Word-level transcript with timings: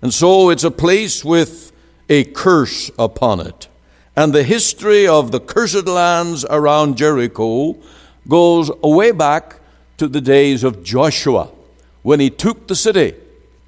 And 0.00 0.14
so 0.14 0.50
it's 0.50 0.64
a 0.64 0.70
place 0.70 1.24
with 1.24 1.72
a 2.08 2.24
curse 2.24 2.90
upon 2.98 3.40
it. 3.40 3.68
And 4.16 4.32
the 4.32 4.42
history 4.42 5.06
of 5.06 5.30
the 5.30 5.40
cursed 5.40 5.86
lands 5.86 6.44
around 6.48 6.96
Jericho 6.96 7.76
goes 8.26 8.70
way 8.82 9.12
back 9.12 9.60
to 9.98 10.08
the 10.08 10.20
days 10.20 10.64
of 10.64 10.82
Joshua 10.82 11.50
when 12.02 12.20
he 12.20 12.30
took 12.30 12.66
the 12.66 12.76
city, 12.76 13.14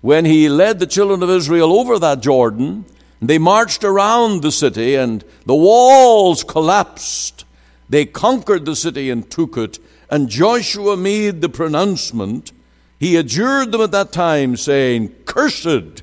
when 0.00 0.24
he 0.24 0.48
led 0.48 0.78
the 0.78 0.86
children 0.86 1.22
of 1.22 1.30
Israel 1.30 1.72
over 1.72 1.98
that 1.98 2.20
Jordan. 2.20 2.84
They 3.20 3.38
marched 3.38 3.84
around 3.84 4.42
the 4.42 4.52
city 4.52 4.94
and 4.94 5.24
the 5.44 5.54
walls 5.54 6.42
collapsed. 6.42 7.44
They 7.88 8.06
conquered 8.06 8.64
the 8.64 8.76
city 8.76 9.10
and 9.10 9.30
took 9.30 9.56
it. 9.56 9.78
And 10.08 10.28
Joshua 10.28 10.96
made 10.96 11.40
the 11.42 11.48
pronouncement. 11.48 12.52
He 12.98 13.16
adjured 13.16 13.72
them 13.72 13.82
at 13.82 13.92
that 13.92 14.12
time, 14.12 14.56
saying, 14.56 15.10
Cursed 15.26 16.02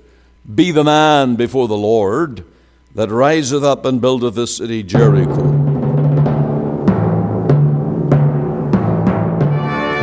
be 0.54 0.72
the 0.72 0.84
man 0.84 1.36
before 1.36 1.68
the 1.68 1.76
Lord 1.76 2.46
that 2.96 3.10
riseth 3.10 3.64
up 3.64 3.84
and 3.84 4.00
buildeth 4.00 4.36
the 4.36 4.48
city 4.48 4.82
Jericho. 4.82 5.44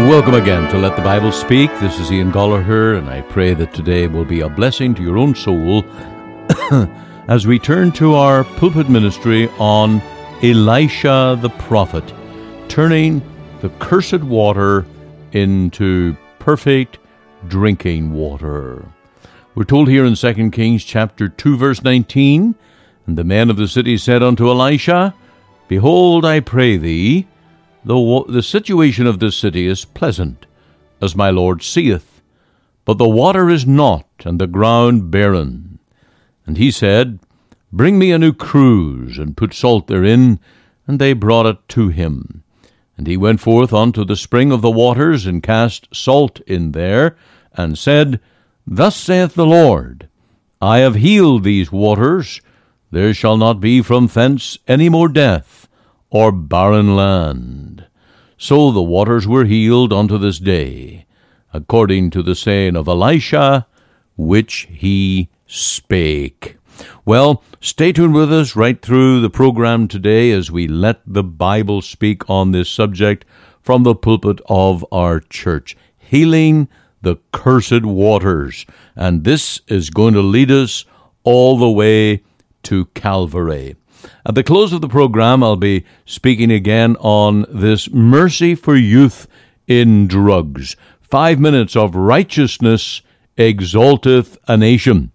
Welcome 0.07 0.35
again 0.35 0.71
to 0.71 0.77
Let 0.77 0.97
the 0.97 1.03
Bible 1.03 1.33
Speak. 1.33 1.71
This 1.81 1.99
is 1.99 2.13
Ian 2.13 2.31
Goligher, 2.31 2.99
and 2.99 3.09
I 3.09 3.23
pray 3.23 3.55
that 3.55 3.73
today 3.73 4.07
will 4.07 4.27
be 4.27 4.43
a 4.43 4.51
blessing 4.51 4.95
to 4.97 5.03
your 5.03 5.17
own 5.17 5.35
soul 5.35 5.83
as 7.27 7.47
we 7.47 7.59
turn 7.59 7.91
to 7.93 8.15
our 8.15 8.45
pulpit 8.45 8.91
ministry 8.91 9.49
on 9.59 10.03
Elisha 10.43 11.39
the 11.41 11.49
prophet, 11.49 12.05
turning 12.69 13.23
the 13.63 13.71
cursed 13.79 14.23
water 14.23 14.85
into 15.33 16.15
perfect 16.39 16.99
drinking 17.49 18.13
water. 18.13 18.85
We're 19.55 19.63
told 19.63 19.89
here 19.89 20.05
in 20.05 20.17
2 20.17 20.51
Kings 20.51 20.83
chapter 20.83 21.29
2 21.29 21.57
verse 21.57 21.85
19, 21.85 22.57
and 23.07 23.17
the 23.17 23.23
men 23.23 23.51
of 23.51 23.57
the 23.57 23.69
city 23.69 23.97
said 23.97 24.21
unto 24.21 24.51
Elisha, 24.51 25.15
Behold, 25.69 26.25
I 26.25 26.41
pray 26.41 26.77
thee, 26.77 27.29
the, 27.85 28.25
the 28.29 28.43
situation 28.43 29.07
of 29.07 29.21
this 29.21 29.37
city 29.37 29.69
is 29.69 29.85
pleasant, 29.85 30.47
as 31.01 31.15
my 31.15 31.31
Lord 31.31 31.63
seeth, 31.63 32.21
but 32.85 32.99
the 32.99 33.09
water 33.09 33.49
is 33.49 33.65
not, 33.65 34.09
and 34.25 34.41
the 34.41 34.49
ground 34.49 35.13
barren. 35.13 35.79
And 36.47 36.59
he 36.59 36.73
said, 36.73 37.21
Bring 37.73 37.97
me 37.97 38.11
a 38.11 38.19
new 38.19 38.33
cruse, 38.33 39.19
and 39.19 39.37
put 39.37 39.55
salt 39.55 39.87
therein. 39.87 40.41
And 40.89 40.99
they 40.99 41.13
brought 41.13 41.47
it 41.47 41.69
to 41.71 41.89
him. 41.89 42.43
And 42.99 43.07
he 43.07 43.17
went 43.17 43.41
forth 43.41 43.73
unto 43.73 44.05
the 44.05 44.17
spring 44.17 44.51
of 44.51 44.63
the 44.63 44.71
waters, 44.71 45.27
and 45.27 45.45
cast 45.45 45.95
salt 45.95 46.41
in 46.41 46.73
there, 46.73 47.17
and 47.53 47.79
said, 47.79 48.21
Thus 48.67 48.97
saith 48.97 49.35
the 49.35 49.47
Lord, 49.47 50.09
I 50.61 50.79
have 50.79 50.95
healed 50.95 51.45
these 51.45 51.71
waters, 51.71 52.41
there 52.91 53.13
shall 53.13 53.37
not 53.37 53.61
be 53.61 53.83
from 53.83 54.07
thence 54.07 54.57
any 54.67 54.89
more 54.89 55.09
death, 55.09 55.69
or 56.11 56.33
barren 56.33 56.97
land. 56.97 57.87
So 58.39 58.71
the 58.71 58.83
waters 58.83 59.27
were 59.27 59.45
healed 59.45 59.93
unto 59.93 60.17
this 60.17 60.39
day, 60.39 61.07
according 61.53 62.11
to 62.11 62.23
the 62.23 62.35
saying 62.35 62.77
of 62.77 62.89
Elisha, 62.89 63.67
which 64.17 64.69
he 64.71 65.29
spake. 65.47 66.57
Well, 67.05 67.43
stay 67.61 67.93
tuned 67.93 68.15
with 68.15 68.33
us 68.33 68.57
right 68.57 68.81
through 68.81 69.21
the 69.21 69.31
program 69.31 69.89
today 69.89 70.31
as 70.31 70.51
we 70.51 70.67
let 70.67 71.01
the 71.07 71.23
Bible 71.23 71.83
speak 71.83 72.29
on 72.31 72.53
this 72.53 72.71
subject 72.71 73.25
from 73.61 73.83
the 73.83 73.95
pulpit 73.95 74.41
of 74.47 74.85
our 74.91 75.21
church. 75.21 75.77
Healing 75.97 76.69
the 77.05 77.17
cursed 77.33 77.85
waters. 77.85 78.67
And 78.97 79.25
this 79.25 79.61
is 79.69 79.91
going 79.91 80.15
to 80.15 80.21
lead 80.21 80.51
us 80.51 80.85
all 81.23 81.57
the 81.57 81.71
way 81.71 82.23
to 82.65 82.87
Calvary. 82.87 83.77
At 84.27 84.35
the 84.35 84.43
close 84.43 84.73
of 84.73 84.81
the 84.81 84.89
program, 84.89 85.43
I'll 85.43 85.57
be 85.57 85.85
speaking 86.05 86.51
again 86.51 86.97
on 86.97 87.47
this 87.49 87.91
mercy 87.91 88.55
for 88.55 88.77
youth 88.77 89.27
in 89.67 90.09
drugs. 90.09 90.77
Five 91.01 91.39
minutes 91.39 91.77
of 91.77 91.95
righteousness 91.95 93.03
exalteth 93.37 94.37
a 94.49 94.57
nation. 94.57 95.13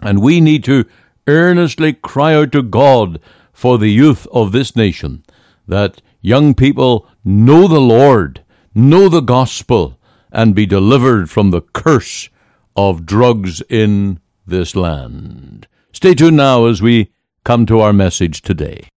And 0.00 0.20
we 0.20 0.40
need 0.40 0.64
to 0.64 0.84
earnestly 1.26 1.92
cry 1.92 2.34
out 2.34 2.52
to 2.52 2.62
God 2.62 3.20
for 3.52 3.78
the 3.78 3.90
youth 3.90 4.26
of 4.32 4.52
this 4.52 4.74
nation, 4.74 5.22
that 5.68 6.02
young 6.20 6.54
people 6.54 7.06
know 7.24 7.68
the 7.68 7.80
Lord, 7.80 8.42
know 8.74 9.08
the 9.08 9.20
gospel, 9.20 9.98
and 10.32 10.54
be 10.54 10.66
delivered 10.66 11.30
from 11.30 11.50
the 11.50 11.60
curse 11.60 12.30
of 12.74 13.06
drugs 13.06 13.62
in 13.68 14.18
this 14.46 14.74
land. 14.74 15.68
Stay 15.92 16.14
tuned 16.14 16.38
now 16.38 16.64
as 16.66 16.80
we 16.80 17.12
come 17.44 17.66
to 17.66 17.80
our 17.80 17.92
message 17.92 18.42
today. 18.42 18.88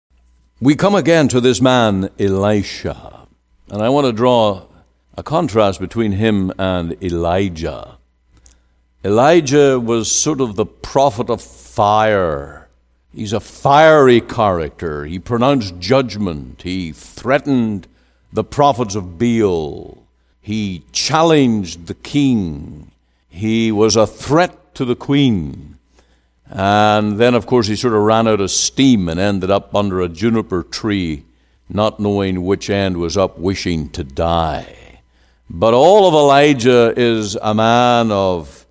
We 0.61 0.75
come 0.75 0.95
again 0.95 1.27
to 1.27 1.41
this 1.41 1.61
man, 1.61 2.09
Elisha, 2.17 3.27
and 3.69 3.81
I 3.81 3.89
want 3.89 4.07
to 4.07 4.13
draw 4.13 4.63
a 5.17 5.23
contrast 5.23 5.79
between 5.79 6.13
him 6.13 6.51
and 6.57 7.01
Elijah. 7.03 7.97
Elijah 9.03 9.79
was 9.79 10.09
sort 10.11 10.39
of 10.41 10.55
the 10.55 10.65
prophet 10.65 11.29
of 11.29 11.41
fire. 11.41 12.69
He's 13.13 13.33
a 13.33 13.39
fiery 13.39 14.21
character. 14.21 15.05
He 15.05 15.19
pronounced 15.19 15.79
judgment. 15.79 16.63
He 16.63 16.91
threatened 16.91 17.87
the 18.31 18.43
prophets 18.43 18.95
of 18.95 19.17
Baal. 19.19 20.04
He 20.45 20.83
challenged 20.91 21.87
the 21.87 21.95
king. 21.95 22.91
He 23.27 23.71
was 23.71 23.95
a 23.95 24.05
threat 24.05 24.75
to 24.75 24.85
the 24.85 24.95
queen. 24.95 25.79
And 26.45 27.17
then, 27.17 27.33
of 27.33 27.47
course, 27.47 27.65
he 27.65 27.75
sort 27.75 27.95
of 27.95 28.03
ran 28.03 28.27
out 28.27 28.39
of 28.39 28.51
steam 28.51 29.09
and 29.09 29.19
ended 29.19 29.49
up 29.49 29.73
under 29.73 30.01
a 30.01 30.07
juniper 30.07 30.61
tree, 30.61 31.25
not 31.67 31.99
knowing 31.99 32.43
which 32.43 32.69
end 32.69 32.97
was 32.97 33.17
up, 33.17 33.39
wishing 33.39 33.89
to 33.89 34.03
die. 34.03 35.01
But 35.49 35.73
all 35.73 36.07
of 36.07 36.13
Elijah 36.13 36.93
is 36.95 37.35
a 37.41 37.55
man 37.55 38.11
of 38.11 38.67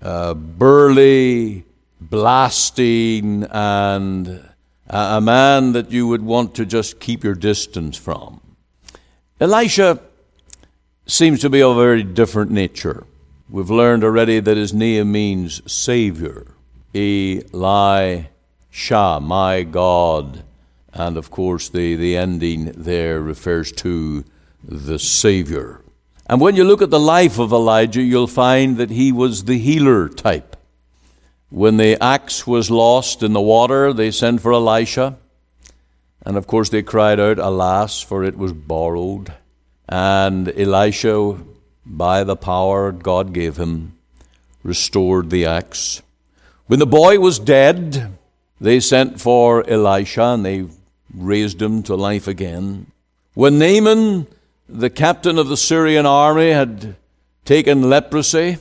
uh, 0.00 0.32
burly, 0.32 1.66
blasting, 2.00 3.44
and 3.50 4.48
a 4.86 5.20
man 5.20 5.72
that 5.72 5.90
you 5.90 6.08
would 6.08 6.22
want 6.22 6.54
to 6.54 6.64
just 6.64 7.00
keep 7.00 7.22
your 7.22 7.34
distance 7.34 7.98
from. 7.98 8.40
Elisha 9.38 10.00
seems 11.08 11.40
to 11.40 11.50
be 11.50 11.62
of 11.62 11.76
a 11.76 11.80
very 11.80 12.02
different 12.02 12.50
nature. 12.50 13.04
We've 13.50 13.70
learned 13.70 14.04
already 14.04 14.40
that 14.40 14.56
his 14.56 14.72
name 14.72 15.10
means 15.10 15.62
Savior. 15.70 16.46
Eli 16.94 18.26
Elisha, 18.78 19.20
my 19.20 19.62
God. 19.64 20.44
And 20.92 21.16
of 21.16 21.30
course, 21.30 21.68
the, 21.68 21.96
the 21.96 22.16
ending 22.16 22.72
there 22.76 23.20
refers 23.20 23.72
to 23.72 24.24
the 24.62 24.98
Savior. 24.98 25.82
And 26.26 26.40
when 26.40 26.56
you 26.56 26.64
look 26.64 26.82
at 26.82 26.90
the 26.90 27.00
life 27.00 27.38
of 27.38 27.52
Elijah, 27.52 28.02
you'll 28.02 28.26
find 28.26 28.76
that 28.76 28.90
he 28.90 29.12
was 29.12 29.44
the 29.44 29.58
healer 29.58 30.08
type. 30.08 30.56
When 31.50 31.76
the 31.78 32.02
axe 32.02 32.46
was 32.46 32.70
lost 32.70 33.22
in 33.22 33.32
the 33.32 33.40
water, 33.40 33.92
they 33.92 34.10
sent 34.10 34.42
for 34.42 34.52
Elisha. 34.52 35.16
And 36.24 36.36
of 36.36 36.46
course, 36.46 36.68
they 36.68 36.82
cried 36.82 37.18
out, 37.18 37.38
Alas, 37.38 38.02
for 38.02 38.22
it 38.22 38.36
was 38.36 38.52
borrowed. 38.52 39.32
And 39.88 40.48
Elisha, 40.48 41.38
by 41.86 42.24
the 42.24 42.36
power 42.36 42.92
God 42.92 43.32
gave 43.32 43.56
him, 43.56 43.96
restored 44.62 45.30
the 45.30 45.46
axe. 45.46 46.02
When 46.66 46.78
the 46.78 46.86
boy 46.86 47.18
was 47.18 47.38
dead, 47.38 48.12
they 48.60 48.80
sent 48.80 49.20
for 49.20 49.68
Elisha 49.68 50.22
and 50.22 50.44
they 50.44 50.66
raised 51.14 51.62
him 51.62 51.82
to 51.84 51.94
life 51.94 52.28
again. 52.28 52.90
When 53.34 53.58
Naaman 53.58 54.26
the 54.68 54.90
captain 54.90 55.38
of 55.38 55.48
the 55.48 55.56
Syrian 55.56 56.04
army 56.04 56.50
had 56.50 56.96
taken 57.44 57.88
leprosy, 57.88 58.58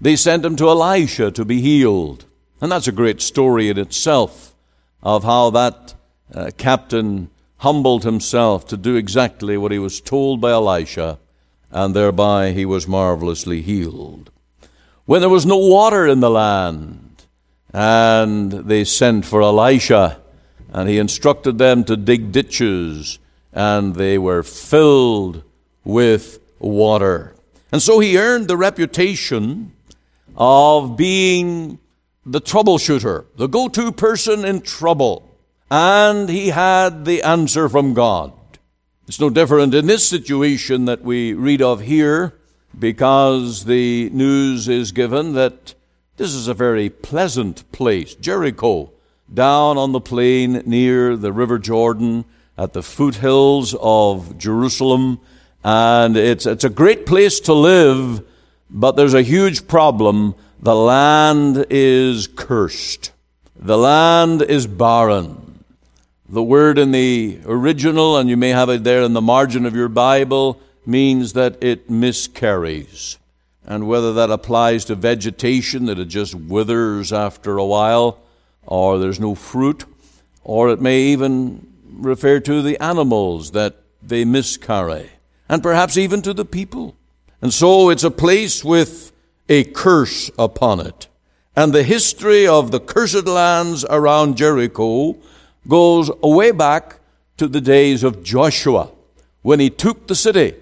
they 0.00 0.16
sent 0.16 0.44
him 0.44 0.56
to 0.56 0.68
Elisha 0.68 1.30
to 1.30 1.44
be 1.44 1.60
healed. 1.60 2.24
And 2.60 2.72
that's 2.72 2.88
a 2.88 2.92
great 2.92 3.20
story 3.22 3.68
in 3.68 3.78
itself 3.78 4.54
of 5.02 5.22
how 5.22 5.50
that 5.50 5.94
uh, 6.34 6.50
captain 6.56 7.30
humbled 7.58 8.04
himself 8.04 8.66
to 8.68 8.76
do 8.76 8.96
exactly 8.96 9.56
what 9.56 9.72
he 9.72 9.78
was 9.78 10.00
told 10.00 10.40
by 10.40 10.50
Elisha, 10.50 11.18
and 11.70 11.94
thereby 11.94 12.52
he 12.52 12.64
was 12.64 12.88
marvelously 12.88 13.62
healed. 13.62 14.30
When 15.04 15.20
there 15.20 15.30
was 15.30 15.46
no 15.46 15.56
water 15.56 16.06
in 16.06 16.20
the 16.20 16.30
land, 16.30 17.24
and 17.72 18.52
they 18.52 18.84
sent 18.84 19.24
for 19.24 19.42
Elisha, 19.42 20.20
and 20.72 20.88
he 20.88 20.98
instructed 20.98 21.58
them 21.58 21.84
to 21.84 21.96
dig 21.96 22.32
ditches 22.32 23.18
and 23.52 23.94
they 23.94 24.18
were 24.18 24.42
filled 24.42 25.42
with 25.84 26.38
water. 26.58 27.34
And 27.72 27.82
so 27.82 27.98
he 27.98 28.18
earned 28.18 28.48
the 28.48 28.56
reputation 28.56 29.72
of 30.36 30.96
being 30.96 31.78
the 32.24 32.40
troubleshooter, 32.40 33.24
the 33.36 33.48
go 33.48 33.68
to 33.68 33.92
person 33.92 34.44
in 34.44 34.60
trouble. 34.60 35.27
And 35.70 36.28
he 36.28 36.48
had 36.48 37.04
the 37.04 37.22
answer 37.22 37.68
from 37.68 37.94
God. 37.94 38.32
It's 39.06 39.20
no 39.20 39.30
different 39.30 39.74
in 39.74 39.86
this 39.86 40.08
situation 40.08 40.86
that 40.86 41.02
we 41.02 41.32
read 41.34 41.62
of 41.62 41.80
here, 41.80 42.34
because 42.78 43.64
the 43.64 44.10
news 44.10 44.68
is 44.68 44.92
given 44.92 45.32
that 45.34 45.74
This 46.18 46.34
is 46.34 46.48
a 46.48 46.54
very 46.54 46.90
pleasant 46.90 47.70
place, 47.70 48.16
Jericho, 48.16 48.90
down 49.32 49.78
on 49.78 49.92
the 49.92 50.00
plain 50.00 50.64
near 50.66 51.16
the 51.16 51.32
River 51.32 51.60
Jordan 51.60 52.24
at 52.56 52.72
the 52.72 52.82
foothills 52.82 53.72
of 53.80 54.36
Jerusalem. 54.36 55.20
And 55.62 56.16
it's, 56.16 56.44
it's 56.44 56.64
a 56.64 56.70
great 56.70 57.06
place 57.06 57.38
to 57.40 57.52
live, 57.52 58.26
but 58.68 58.96
there's 58.96 59.14
a 59.14 59.22
huge 59.22 59.68
problem. 59.68 60.34
The 60.60 60.74
land 60.74 61.66
is 61.70 62.26
cursed. 62.26 63.12
The 63.54 63.78
land 63.78 64.42
is 64.42 64.66
barren. 64.66 65.47
The 66.28 66.42
word 66.42 66.78
in 66.78 66.90
the 66.92 67.40
original, 67.46 68.18
and 68.18 68.28
you 68.28 68.36
may 68.36 68.50
have 68.50 68.68
it 68.68 68.84
there 68.84 69.02
in 69.02 69.14
the 69.14 69.20
margin 69.20 69.64
of 69.64 69.74
your 69.74 69.88
Bible, 69.88 70.60
means 70.84 71.32
that 71.32 71.62
it 71.62 71.88
miscarries 71.88 73.18
and 73.68 73.86
whether 73.86 74.14
that 74.14 74.30
applies 74.30 74.86
to 74.86 74.94
vegetation 74.94 75.84
that 75.84 75.98
it 75.98 76.06
just 76.06 76.34
withers 76.34 77.12
after 77.12 77.58
a 77.58 77.64
while, 77.64 78.18
or 78.64 78.98
there's 78.98 79.20
no 79.20 79.34
fruit, 79.34 79.84
or 80.42 80.70
it 80.70 80.80
may 80.80 81.02
even 81.02 81.66
refer 81.92 82.40
to 82.40 82.62
the 82.62 82.82
animals 82.82 83.50
that 83.50 83.76
they 84.02 84.24
miscarry, 84.24 85.10
and 85.50 85.62
perhaps 85.62 85.98
even 85.98 86.22
to 86.22 86.32
the 86.32 86.46
people. 86.46 86.96
And 87.42 87.52
so 87.52 87.90
it's 87.90 88.04
a 88.04 88.10
place 88.10 88.64
with 88.64 89.12
a 89.50 89.64
curse 89.64 90.30
upon 90.38 90.80
it. 90.80 91.06
And 91.54 91.74
the 91.74 91.82
history 91.82 92.46
of 92.46 92.70
the 92.70 92.80
cursed 92.80 93.26
lands 93.26 93.84
around 93.90 94.38
Jericho 94.38 95.18
goes 95.68 96.10
way 96.22 96.50
back 96.50 97.00
to 97.36 97.46
the 97.46 97.60
days 97.60 98.02
of 98.02 98.22
Joshua 98.22 98.90
when 99.42 99.60
he 99.60 99.70
took 99.70 100.06
the 100.06 100.14
city 100.14 100.54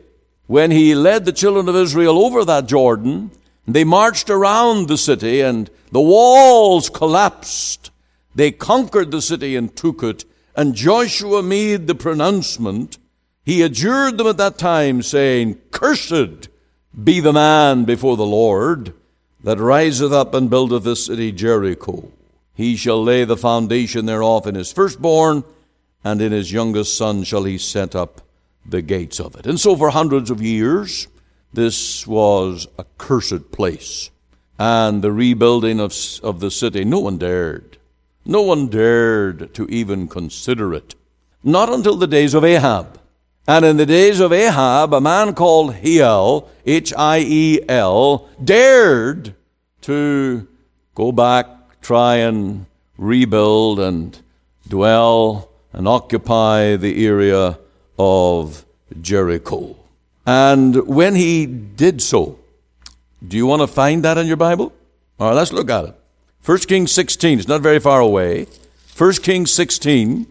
when 0.46 0.70
he 0.70 0.94
led 0.94 1.24
the 1.24 1.32
children 1.32 1.68
of 1.68 1.76
Israel 1.76 2.24
over 2.24 2.44
that 2.44 2.66
Jordan, 2.66 3.30
they 3.66 3.84
marched 3.84 4.30
around 4.30 4.88
the 4.88 4.96
city 4.96 5.40
and 5.40 5.68
the 5.90 6.00
walls 6.00 6.88
collapsed. 6.88 7.90
They 8.34 8.52
conquered 8.52 9.10
the 9.10 9.22
city 9.22 9.56
and 9.56 9.74
took 9.74 10.02
it. 10.02 10.24
And 10.54 10.74
Joshua 10.74 11.42
made 11.42 11.86
the 11.86 11.94
pronouncement. 11.94 12.98
He 13.44 13.62
adjured 13.62 14.18
them 14.18 14.28
at 14.28 14.36
that 14.36 14.58
time, 14.58 15.02
saying, 15.02 15.58
Cursed 15.70 16.48
be 17.02 17.20
the 17.20 17.32
man 17.32 17.84
before 17.84 18.16
the 18.16 18.26
Lord 18.26 18.94
that 19.42 19.58
riseth 19.58 20.12
up 20.12 20.32
and 20.32 20.48
buildeth 20.48 20.84
the 20.84 20.96
city 20.96 21.32
Jericho. 21.32 22.10
He 22.56 22.74
shall 22.74 23.02
lay 23.02 23.24
the 23.24 23.36
foundation 23.36 24.06
thereof 24.06 24.46
in 24.46 24.54
his 24.54 24.72
firstborn, 24.72 25.44
and 26.02 26.22
in 26.22 26.32
his 26.32 26.50
youngest 26.50 26.96
son 26.96 27.22
shall 27.22 27.44
he 27.44 27.58
set 27.58 27.94
up 27.94 28.22
the 28.64 28.80
gates 28.80 29.20
of 29.20 29.36
it. 29.36 29.46
And 29.46 29.60
so 29.60 29.76
for 29.76 29.90
hundreds 29.90 30.30
of 30.30 30.40
years, 30.40 31.06
this 31.52 32.06
was 32.06 32.66
a 32.78 32.86
cursed 32.96 33.52
place. 33.52 34.10
And 34.58 35.02
the 35.02 35.12
rebuilding 35.12 35.80
of, 35.80 35.94
of 36.22 36.40
the 36.40 36.50
city, 36.50 36.84
no 36.84 37.00
one 37.00 37.18
dared. 37.18 37.76
No 38.24 38.40
one 38.40 38.68
dared 38.68 39.52
to 39.54 39.66
even 39.68 40.08
consider 40.08 40.72
it. 40.72 40.94
Not 41.44 41.72
until 41.72 41.96
the 41.96 42.06
days 42.06 42.32
of 42.32 42.42
Ahab. 42.42 42.98
And 43.46 43.64
in 43.64 43.76
the 43.76 43.86
days 43.86 44.18
of 44.18 44.32
Ahab, 44.32 44.94
a 44.94 45.00
man 45.00 45.34
called 45.34 45.74
Hiel, 45.74 46.48
H 46.64 46.92
I 46.96 47.20
E 47.20 47.60
L, 47.68 48.28
dared 48.42 49.34
to 49.82 50.48
go 50.94 51.12
back, 51.12 51.46
try 51.86 52.16
and 52.16 52.66
rebuild 52.98 53.78
and 53.78 54.20
dwell 54.66 55.48
and 55.72 55.86
occupy 55.86 56.74
the 56.74 57.06
area 57.06 57.56
of 57.96 58.64
Jericho. 59.00 59.76
And 60.26 60.74
when 60.88 61.14
he 61.14 61.46
did 61.46 62.02
so, 62.02 62.40
do 63.24 63.36
you 63.36 63.46
want 63.46 63.62
to 63.62 63.68
find 63.68 64.02
that 64.02 64.18
in 64.18 64.26
your 64.26 64.36
Bible? 64.36 64.72
All 65.20 65.28
right, 65.28 65.36
let's 65.36 65.52
look 65.52 65.70
at 65.70 65.84
it. 65.84 65.94
1 66.44 66.58
Kings 66.58 66.90
16, 66.90 67.38
it's 67.38 67.46
not 67.46 67.60
very 67.60 67.78
far 67.78 68.00
away. 68.00 68.48
1 68.96 69.12
Kings 69.22 69.52
16 69.52 70.26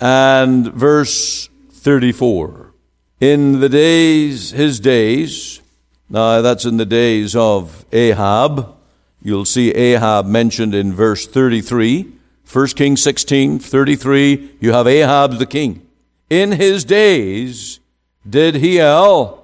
and 0.00 0.72
verse 0.72 1.48
34. 1.70 2.72
In 3.20 3.60
the 3.60 3.68
days, 3.68 4.50
his 4.50 4.80
days, 4.80 5.60
now 6.08 6.40
that's 6.40 6.64
in 6.64 6.78
the 6.78 6.86
days 6.86 7.36
of 7.36 7.84
Ahab. 7.92 8.79
You'll 9.22 9.44
see 9.44 9.70
Ahab 9.70 10.26
mentioned 10.26 10.74
in 10.74 10.92
verse 10.94 11.26
33. 11.26 12.12
1 12.50 12.66
Kings 12.68 13.02
16, 13.02 13.60
33, 13.60 14.56
you 14.60 14.72
have 14.72 14.88
Ahab 14.88 15.38
the 15.38 15.46
king 15.46 15.86
in 16.30 16.52
his 16.52 16.84
days 16.84 17.80
did 18.28 18.54
Hiel, 18.54 19.40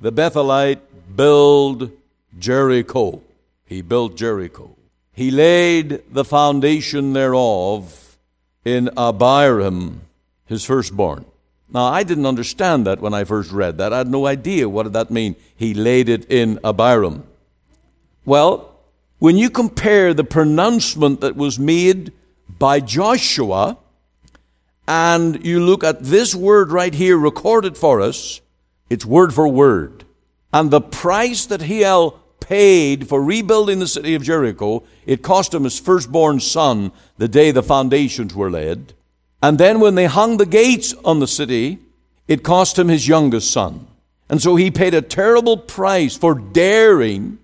the 0.00 0.12
Bethelite, 0.12 0.80
build 1.14 1.90
Jericho. 2.38 3.20
He 3.66 3.82
built 3.82 4.16
Jericho. 4.16 4.76
He 5.12 5.32
laid 5.32 6.02
the 6.12 6.24
foundation 6.24 7.12
thereof 7.12 8.16
in 8.64 8.88
Abiram, 8.96 10.02
his 10.46 10.64
firstborn. 10.64 11.24
Now, 11.70 11.86
I 11.86 12.02
didn't 12.04 12.24
understand 12.24 12.86
that 12.86 13.00
when 13.00 13.12
I 13.12 13.24
first 13.24 13.50
read 13.50 13.78
that. 13.78 13.92
I 13.92 13.98
had 13.98 14.08
no 14.08 14.26
idea 14.26 14.68
what 14.68 14.84
did 14.84 14.92
that 14.92 15.10
mean. 15.10 15.34
He 15.56 15.74
laid 15.74 16.08
it 16.08 16.30
in 16.30 16.60
Abiram. 16.64 17.24
Well, 18.24 18.77
when 19.18 19.36
you 19.36 19.50
compare 19.50 20.14
the 20.14 20.24
pronouncement 20.24 21.20
that 21.20 21.36
was 21.36 21.58
made 21.58 22.12
by 22.58 22.80
Joshua 22.80 23.78
and 24.86 25.44
you 25.44 25.60
look 25.64 25.84
at 25.84 26.02
this 26.02 26.34
word 26.34 26.70
right 26.70 26.94
here 26.94 27.18
recorded 27.18 27.76
for 27.76 28.00
us, 28.00 28.40
it's 28.88 29.04
word 29.04 29.34
for 29.34 29.48
word. 29.48 30.04
And 30.52 30.70
the 30.70 30.80
price 30.80 31.46
that 31.46 31.62
Hiel 31.62 32.18
paid 32.40 33.08
for 33.08 33.22
rebuilding 33.22 33.80
the 33.80 33.86
city 33.86 34.14
of 34.14 34.22
Jericho, 34.22 34.84
it 35.04 35.22
cost 35.22 35.52
him 35.52 35.64
his 35.64 35.78
firstborn 35.78 36.40
son 36.40 36.92
the 37.18 37.28
day 37.28 37.50
the 37.50 37.62
foundations 37.62 38.34
were 38.34 38.50
laid. 38.50 38.94
And 39.42 39.58
then 39.58 39.80
when 39.80 39.94
they 39.94 40.06
hung 40.06 40.36
the 40.36 40.46
gates 40.46 40.94
on 41.04 41.20
the 41.20 41.26
city, 41.26 41.78
it 42.26 42.42
cost 42.42 42.78
him 42.78 42.88
his 42.88 43.06
youngest 43.06 43.50
son. 43.50 43.86
And 44.30 44.40
so 44.40 44.56
he 44.56 44.70
paid 44.70 44.94
a 44.94 45.02
terrible 45.02 45.56
price 45.56 46.16
for 46.16 46.34
daring 46.34 47.38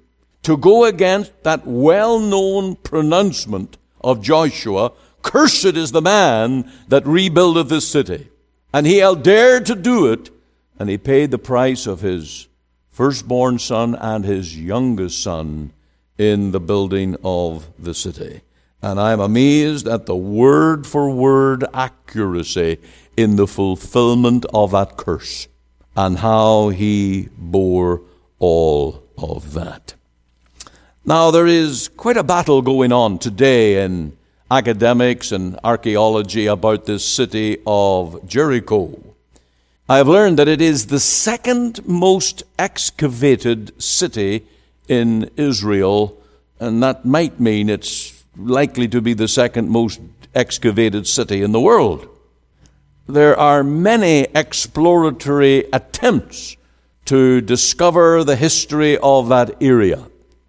to 0.45 0.57
go 0.57 0.85
against 0.85 1.43
that 1.43 1.67
well 1.67 2.19
known 2.19 2.77
pronouncement 2.77 3.77
of 4.01 4.23
Joshua 4.23 4.93
Cursed 5.25 5.77
is 5.77 5.91
the 5.91 6.03
man 6.03 6.71
that 6.89 7.07
rebuildeth 7.07 7.71
this 7.71 7.89
city. 7.89 8.29
And 8.73 8.87
he 8.87 9.01
dared 9.23 9.67
to 9.67 9.75
do 9.75 10.13
it, 10.13 10.31
and 10.79 10.89
he 10.89 10.99
paid 10.99 11.31
the 11.31 11.39
price 11.39 11.87
of 11.87 12.01
his 12.03 12.47
firstborn 12.91 13.59
son 13.59 13.95
and 13.97 14.25
his 14.25 14.57
youngest 14.59 15.23
son 15.23 15.73
in 16.19 16.53
the 16.53 16.61
building 16.61 17.17
of 17.25 17.69
the 17.79 17.95
city. 17.95 18.43
And 18.83 19.01
I'm 19.01 19.19
amazed 19.19 19.89
at 19.89 20.05
the 20.05 20.15
word 20.15 20.87
for 20.87 21.11
word 21.11 21.65
accuracy 21.73 22.79
in 23.17 23.37
the 23.37 23.47
fulfillment 23.47 24.45
of 24.53 24.73
that 24.73 24.99
curse 24.99 25.49
and 25.97 26.19
how 26.19 26.69
he 26.69 27.31
bore 27.39 28.03
all 28.39 29.03
of 29.17 29.55
that. 29.55 29.95
Now, 31.07 31.31
there 31.31 31.47
is 31.47 31.89
quite 31.89 32.17
a 32.17 32.23
battle 32.23 32.63
going 32.63 32.91
on 32.91 33.19
today 33.19 33.85
in 33.85 34.17
academics 34.51 35.33
and 35.33 35.59
archaeology 35.63 36.47
about 36.47 36.87
this 36.87 37.05
city 37.05 37.59
of 37.67 38.27
Jericho. 38.27 38.99
I 39.87 39.99
have 39.99 40.09
learned 40.09 40.39
that 40.39 40.49
it 40.49 40.63
is 40.63 40.87
the 40.87 40.99
second 40.99 41.87
most 41.87 42.43
excavated 42.59 43.83
city 43.83 44.47
in 44.89 45.29
Israel, 45.37 46.17
and 46.59 46.83
that 46.83 47.05
might 47.05 47.39
mean 47.39 47.69
it's 47.69 48.25
likely 48.35 48.89
to 48.89 49.03
be 49.03 49.13
the 49.13 49.29
second 49.29 49.69
most 49.69 50.01
excavated 50.35 51.07
city 51.07 51.43
in 51.43 51.53
the 51.53 51.61
world. 51.61 52.09
There 53.07 53.39
are 53.39 53.63
many 53.63 54.21
exploratory 54.35 55.67
attempts 55.71 56.57
to 57.05 57.43
discover 57.43 58.25
the 58.25 58.37
history 58.37 58.97
of 58.97 59.29
that 59.29 59.63
area. 59.63 60.07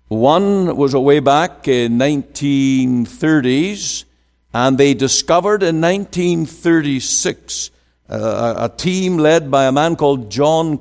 One 0.07 0.77
was 0.77 0.93
a 0.93 0.99
way 0.99 1.19
back 1.19 1.67
in 1.67 1.97
1930s, 1.97 4.05
and 4.53 4.77
they 4.77 4.93
discovered 4.93 5.63
in 5.63 5.81
1936 5.81 7.71
uh, 8.07 8.53
a 8.57 8.69
team 8.69 9.17
led 9.17 9.49
by 9.49 9.65
a 9.65 9.71
man 9.71 9.95
called 9.95 10.29
John 10.29 10.79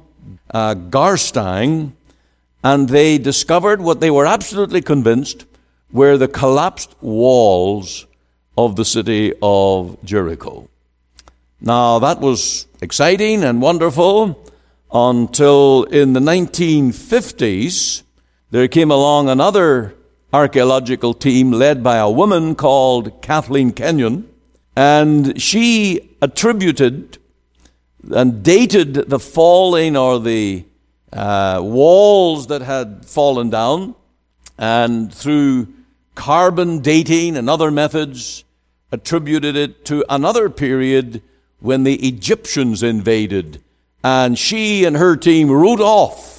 uh, 0.51 0.75
Garstang, 0.75 1.93
and 2.63 2.89
they 2.89 3.17
discovered 3.17 3.81
what 3.81 4.01
they 4.01 4.11
were 4.11 4.27
absolutely 4.27 4.83
convinced 4.83 5.47
were 5.91 6.19
the 6.19 6.29
collapsed 6.29 6.95
walls 7.01 8.07
of 8.59 8.77
the 8.77 8.85
city 8.85 9.33
of 9.41 9.97
Jericho. 10.05 10.69
Now, 11.63 11.99
that 12.01 12.21
was 12.21 12.67
exciting 12.83 13.43
and 13.43 13.63
wonderful 13.63 14.53
until 14.93 15.85
in 15.85 16.13
the 16.13 16.21
1950s, 16.21 18.04
there 18.55 18.69
came 18.69 18.93
along 18.93 19.29
another 19.29 19.97
archaeological 20.33 21.13
team 21.13 21.51
led 21.51 21.83
by 21.83 21.97
a 21.97 22.09
woman 22.09 22.55
called 22.55 23.21
Kathleen 23.21 23.73
Kenyon, 23.73 24.33
and 24.77 25.43
she 25.43 26.17
attributed 26.23 27.19
and 28.13 28.45
dated 28.45 28.95
the 28.95 29.19
falling 29.19 29.97
or 29.97 30.21
the 30.21 30.65
uh, 31.13 31.59
walls 31.65 32.47
that 32.47 32.63
had 32.63 33.05
fallen 33.05 33.51
down, 33.51 33.97
and 34.57 35.13
through 35.13 35.67
carbon 36.15 36.79
dating 36.79 37.37
and 37.37 37.51
other 37.51 37.73
methods 37.73 38.45
attributed 38.93 39.57
it 39.57 39.85
to 39.87 40.05
another 40.09 40.49
period 40.49 41.21
when 41.59 41.83
the 41.83 41.97
Egyptians 42.07 42.85
invaded, 42.85 43.61
and 44.05 44.39
she 44.39 44.85
and 44.85 44.97
her 44.97 45.17
team 45.17 45.51
wrote 45.51 45.81
off 45.81 46.34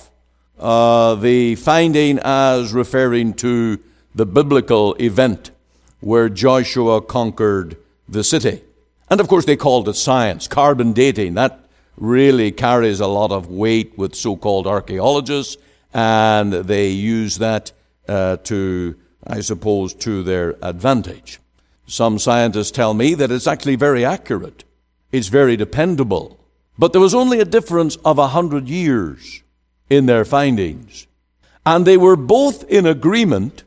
uh, 0.59 1.15
the 1.15 1.55
finding 1.55 2.19
as 2.24 2.74
referring 2.74 3.33
to 3.35 3.79
the 4.13 4.25
biblical 4.25 4.95
event 4.95 5.51
where 6.00 6.29
Joshua 6.29 7.01
conquered 7.01 7.77
the 8.07 8.24
city. 8.24 8.62
And 9.09 9.19
of 9.19 9.27
course, 9.27 9.45
they 9.45 9.57
called 9.57 9.89
it 9.89 9.95
science, 9.95 10.47
carbon 10.47 10.93
dating. 10.93 11.33
That 11.33 11.59
really 11.97 12.51
carries 12.51 13.00
a 13.00 13.07
lot 13.07 13.31
of 13.31 13.47
weight 13.47 13.97
with 13.97 14.15
so 14.15 14.35
called 14.35 14.67
archaeologists, 14.67 15.57
and 15.93 16.53
they 16.53 16.89
use 16.89 17.38
that 17.38 17.71
uh, 18.07 18.38
to, 18.38 18.95
I 19.25 19.41
suppose, 19.41 19.93
to 19.95 20.24
their 20.24 20.55
advantage. 20.62 21.39
Some 21.88 22.19
scientists 22.19 22.71
tell 22.71 22.93
me 22.93 23.13
that 23.13 23.31
it's 23.31 23.47
actually 23.47 23.75
very 23.75 24.03
accurate, 24.03 24.63
it's 25.12 25.27
very 25.27 25.55
dependable. 25.55 26.39
But 26.77 26.91
there 26.91 27.01
was 27.01 27.15
only 27.15 27.39
a 27.39 27.45
difference 27.45 27.95
of 28.03 28.17
a 28.17 28.29
hundred 28.29 28.67
years 28.67 29.43
in 29.89 30.06
their 30.06 30.25
findings. 30.25 31.08
And 31.65 31.86
they 31.86 31.98
were 31.98 32.15
both 32.15 32.63
in 32.70 32.86
agreement 32.86 33.63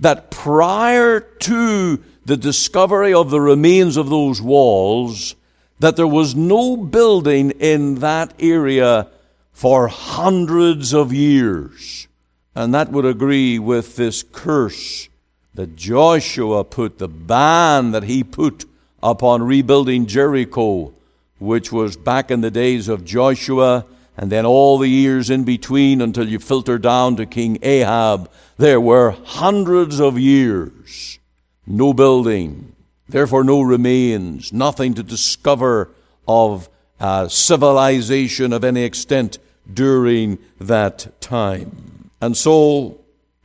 that 0.00 0.30
prior 0.30 1.20
to 1.20 2.02
the 2.24 2.36
discovery 2.36 3.12
of 3.12 3.30
the 3.30 3.40
remains 3.40 3.96
of 3.96 4.10
those 4.10 4.40
walls, 4.40 5.34
that 5.80 5.96
there 5.96 6.06
was 6.06 6.34
no 6.34 6.76
building 6.76 7.50
in 7.52 7.96
that 7.96 8.34
area 8.38 9.08
for 9.52 9.88
hundreds 9.88 10.92
of 10.92 11.12
years. 11.12 12.06
And 12.54 12.74
that 12.74 12.90
would 12.90 13.04
agree 13.04 13.58
with 13.58 13.96
this 13.96 14.22
curse 14.22 15.08
that 15.54 15.76
Joshua 15.76 16.64
put, 16.64 16.98
the 16.98 17.08
ban 17.08 17.92
that 17.92 18.04
he 18.04 18.22
put 18.22 18.64
upon 19.02 19.42
rebuilding 19.42 20.06
Jericho, 20.06 20.92
which 21.38 21.72
was 21.72 21.96
back 21.96 22.30
in 22.30 22.40
the 22.40 22.50
days 22.50 22.88
of 22.88 23.04
Joshua, 23.04 23.84
and 24.18 24.32
then 24.32 24.44
all 24.44 24.78
the 24.78 24.88
years 24.88 25.30
in 25.30 25.44
between 25.44 26.02
until 26.02 26.28
you 26.28 26.40
filter 26.40 26.76
down 26.76 27.14
to 27.16 27.24
King 27.24 27.56
Ahab. 27.62 28.28
There 28.56 28.80
were 28.80 29.12
hundreds 29.12 30.00
of 30.00 30.18
years, 30.18 31.20
no 31.64 31.94
building, 31.94 32.74
therefore 33.08 33.44
no 33.44 33.62
remains, 33.62 34.52
nothing 34.52 34.94
to 34.94 35.04
discover 35.04 35.90
of 36.26 36.68
uh, 36.98 37.28
civilization 37.28 38.52
of 38.52 38.64
any 38.64 38.82
extent 38.82 39.38
during 39.72 40.38
that 40.60 41.20
time. 41.20 42.10
And 42.20 42.36
so 42.36 42.98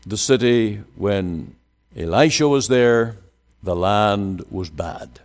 the 0.08 0.18
city, 0.18 0.82
when 0.96 1.56
Elisha 1.96 2.48
was 2.48 2.68
there, 2.68 3.18
the 3.62 3.76
land 3.76 4.44
was 4.50 4.72
bad. 4.72 5.20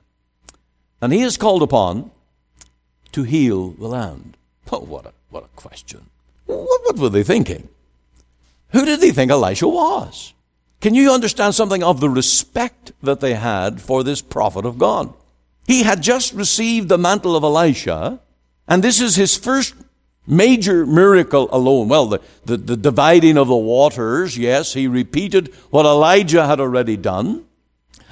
And 1.01 1.11
he 1.11 1.23
is 1.23 1.39
called 1.39 1.63
upon 1.63 2.11
to 3.13 3.23
heal 3.23 3.71
the 3.71 3.89
land. 3.89 4.38
What 4.71 5.07
a, 5.07 5.13
what 5.31 5.45
a 5.45 5.49
question. 5.57 6.07
What, 6.47 6.81
what 6.85 6.97
were 6.97 7.09
they 7.09 7.23
thinking? 7.23 7.69
Who 8.71 8.85
did 8.85 9.01
they 9.01 9.11
think 9.11 9.31
Elisha 9.31 9.69
was? 9.69 10.35
Can 10.81 10.95
you 10.95 11.13
understand 11.13 11.55
something 11.55 11.83
of 11.83 12.01
the 12.01 12.09
respect 12.09 12.93
that 13.03 13.21
they 13.21 13.35
had 13.35 13.81
for 13.81 14.05
this 14.05 14.23
prophet 14.23 14.65
of 14.65 14.79
God? 14.79 15.13
He 15.67 15.83
had 15.83 16.03
just 16.03 16.33
received 16.33 16.89
the 16.89 16.99
mantle 16.99 17.37
of 17.37 17.43
Elisha, 17.43 18.21
and 18.67 18.83
this 18.83 19.01
is 19.01 19.17
his 19.17 19.37
first 19.37 19.75
major 20.27 20.87
miracle 20.87 21.49
alone. 21.51 21.89
Well, 21.89 22.07
the, 22.07 22.21
the, 22.45 22.57
the, 22.57 22.77
dividing 22.77 23.37
of 23.37 23.49
the 23.49 23.57
waters, 23.57 24.39
yes, 24.39 24.75
he 24.75 24.87
repeated 24.87 25.53
what 25.71 25.87
Elijah 25.87 26.47
had 26.47 26.61
already 26.61 26.97
done 26.97 27.47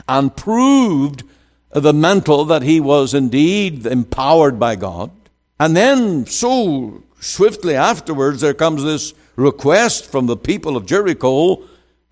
and 0.08 0.34
proved 0.34 1.22
the 1.70 1.92
mantle 1.92 2.44
that 2.46 2.62
he 2.62 2.80
was 2.80 3.14
indeed 3.14 3.86
empowered 3.86 4.58
by 4.58 4.76
God. 4.76 5.10
And 5.58 5.76
then, 5.76 6.26
so 6.26 7.02
swiftly 7.20 7.74
afterwards, 7.74 8.40
there 8.40 8.54
comes 8.54 8.82
this 8.82 9.14
request 9.36 10.10
from 10.10 10.26
the 10.26 10.36
people 10.36 10.76
of 10.76 10.86
Jericho 10.86 11.62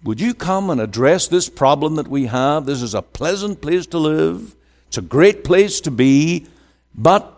Would 0.02 0.20
you 0.20 0.34
come 0.34 0.68
and 0.68 0.80
address 0.80 1.28
this 1.28 1.48
problem 1.48 1.96
that 1.96 2.08
we 2.08 2.26
have? 2.26 2.66
This 2.66 2.82
is 2.82 2.94
a 2.94 3.00
pleasant 3.00 3.62
place 3.62 3.86
to 3.86 3.98
live, 3.98 4.54
it's 4.86 4.98
a 4.98 5.02
great 5.02 5.44
place 5.44 5.80
to 5.80 5.90
be, 5.90 6.46
but 6.94 7.30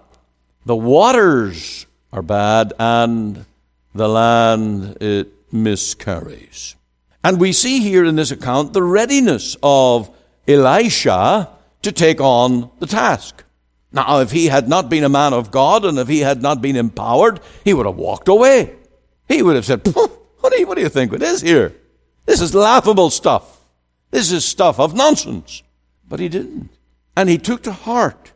the 0.64 0.76
waters 0.76 1.86
are 2.12 2.22
bad 2.22 2.72
and 2.78 3.46
the 3.94 4.08
land 4.08 4.98
it 5.00 5.32
miscarries. 5.52 6.74
And 7.22 7.40
we 7.40 7.52
see 7.52 7.80
here 7.80 8.04
in 8.04 8.16
this 8.16 8.30
account 8.30 8.72
the 8.72 8.82
readiness 8.82 9.56
of 9.62 10.10
Elisha 10.46 11.50
to 11.82 11.92
take 11.92 12.20
on 12.20 12.70
the 12.78 12.86
task. 12.86 13.44
Now, 13.96 14.20
if 14.20 14.30
he 14.30 14.48
had 14.48 14.68
not 14.68 14.90
been 14.90 15.04
a 15.04 15.08
man 15.08 15.32
of 15.32 15.50
God 15.50 15.86
and 15.86 15.98
if 15.98 16.06
he 16.06 16.20
had 16.20 16.42
not 16.42 16.60
been 16.60 16.76
empowered, 16.76 17.40
he 17.64 17.72
would 17.72 17.86
have 17.86 17.96
walked 17.96 18.28
away. 18.28 18.76
He 19.26 19.40
would 19.40 19.56
have 19.56 19.64
said, 19.64 19.86
what 19.86 20.52
do, 20.52 20.60
you, 20.60 20.66
what 20.66 20.76
do 20.76 20.82
you 20.82 20.90
think 20.90 21.14
it 21.14 21.22
is 21.22 21.40
here? 21.40 21.74
This 22.26 22.42
is 22.42 22.54
laughable 22.54 23.08
stuff. 23.08 23.58
This 24.10 24.30
is 24.30 24.44
stuff 24.44 24.78
of 24.78 24.92
nonsense. 24.92 25.62
But 26.06 26.20
he 26.20 26.28
didn't. 26.28 26.68
And 27.16 27.30
he 27.30 27.38
took 27.38 27.62
to 27.62 27.72
heart 27.72 28.32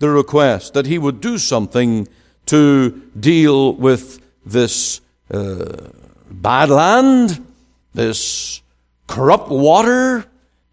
the 0.00 0.10
request 0.10 0.74
that 0.74 0.86
he 0.86 0.98
would 0.98 1.20
do 1.20 1.38
something 1.38 2.08
to 2.46 2.90
deal 3.18 3.72
with 3.74 4.20
this 4.44 5.00
uh, 5.30 5.90
bad 6.28 6.70
land, 6.70 7.46
this 7.94 8.62
corrupt 9.06 9.48
water, 9.48 10.24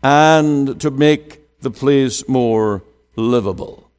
and 0.01 0.81
to 0.81 0.89
make 0.89 1.59
the 1.59 1.69
place 1.69 2.27
more 2.27 2.81
livable. 3.15 3.90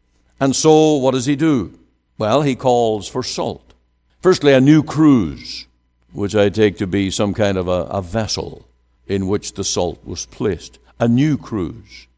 And 0.42 0.56
so, 0.56 0.96
what 0.96 1.12
does 1.12 1.26
he 1.26 1.36
do? 1.36 1.78
Well, 2.18 2.42
he 2.42 2.56
calls 2.56 3.06
for 3.06 3.22
salt. 3.22 3.74
Firstly, 4.20 4.52
a 4.52 4.60
new 4.60 4.82
cruse, 4.82 5.68
which 6.12 6.34
I 6.34 6.48
take 6.48 6.78
to 6.78 6.86
be 6.88 7.12
some 7.12 7.32
kind 7.32 7.56
of 7.56 7.68
a, 7.68 7.86
a 7.98 8.02
vessel 8.02 8.66
in 9.06 9.28
which 9.28 9.54
the 9.54 9.62
salt 9.62 10.04
was 10.04 10.26
placed. 10.26 10.80
A 10.98 11.06
new 11.06 11.38
cruse, 11.38 12.08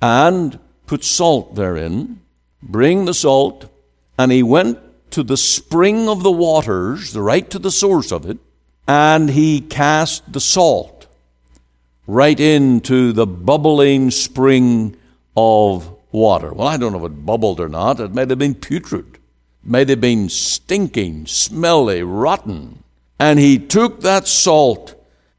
And 0.00 0.58
put 0.86 1.04
salt 1.04 1.54
therein, 1.54 2.22
bring 2.62 3.04
the 3.04 3.12
salt, 3.12 3.70
and 4.18 4.32
he 4.32 4.42
went 4.42 4.78
to 5.10 5.22
the 5.22 5.36
spring 5.36 6.08
of 6.08 6.22
the 6.22 6.32
waters, 6.32 7.14
right 7.14 7.50
to 7.50 7.58
the 7.58 7.70
source 7.70 8.12
of 8.12 8.24
it, 8.24 8.38
and 8.88 9.28
he 9.28 9.60
cast 9.60 10.32
the 10.32 10.40
salt 10.40 11.06
right 12.06 12.40
into 12.40 13.12
the 13.12 13.26
bubbling 13.26 14.10
spring 14.10 14.96
of 15.36 15.98
water. 16.12 16.52
Well, 16.52 16.68
I 16.68 16.76
don't 16.76 16.92
know 16.92 17.04
if 17.04 17.12
it 17.12 17.26
bubbled 17.26 17.58
or 17.60 17.68
not. 17.68 18.00
It 18.00 18.14
may 18.14 18.26
have 18.26 18.38
been 18.38 18.54
putrid. 18.54 19.14
It 19.14 19.20
might 19.64 19.88
have 19.88 20.00
been 20.00 20.28
stinking, 20.28 21.26
smelly, 21.26 22.02
rotten. 22.02 22.82
And 23.18 23.38
he 23.38 23.58
took 23.58 24.00
that 24.00 24.26
salt, 24.26 24.94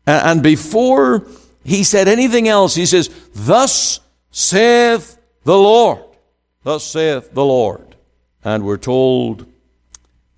and 0.06 0.42
before 0.42 1.27
he 1.63 1.84
said 1.84 2.08
anything 2.08 2.48
else, 2.48 2.75
he 2.75 2.86
says, 2.86 3.10
Thus 3.34 4.00
saith 4.32 5.18
the 5.44 5.58
Lord. 5.58 6.03
Thus 6.63 6.84
saith 6.84 7.34
the 7.34 7.46
Lord. 7.46 7.96
And 8.44 8.65
we're 8.65 8.77
told, 8.77 9.46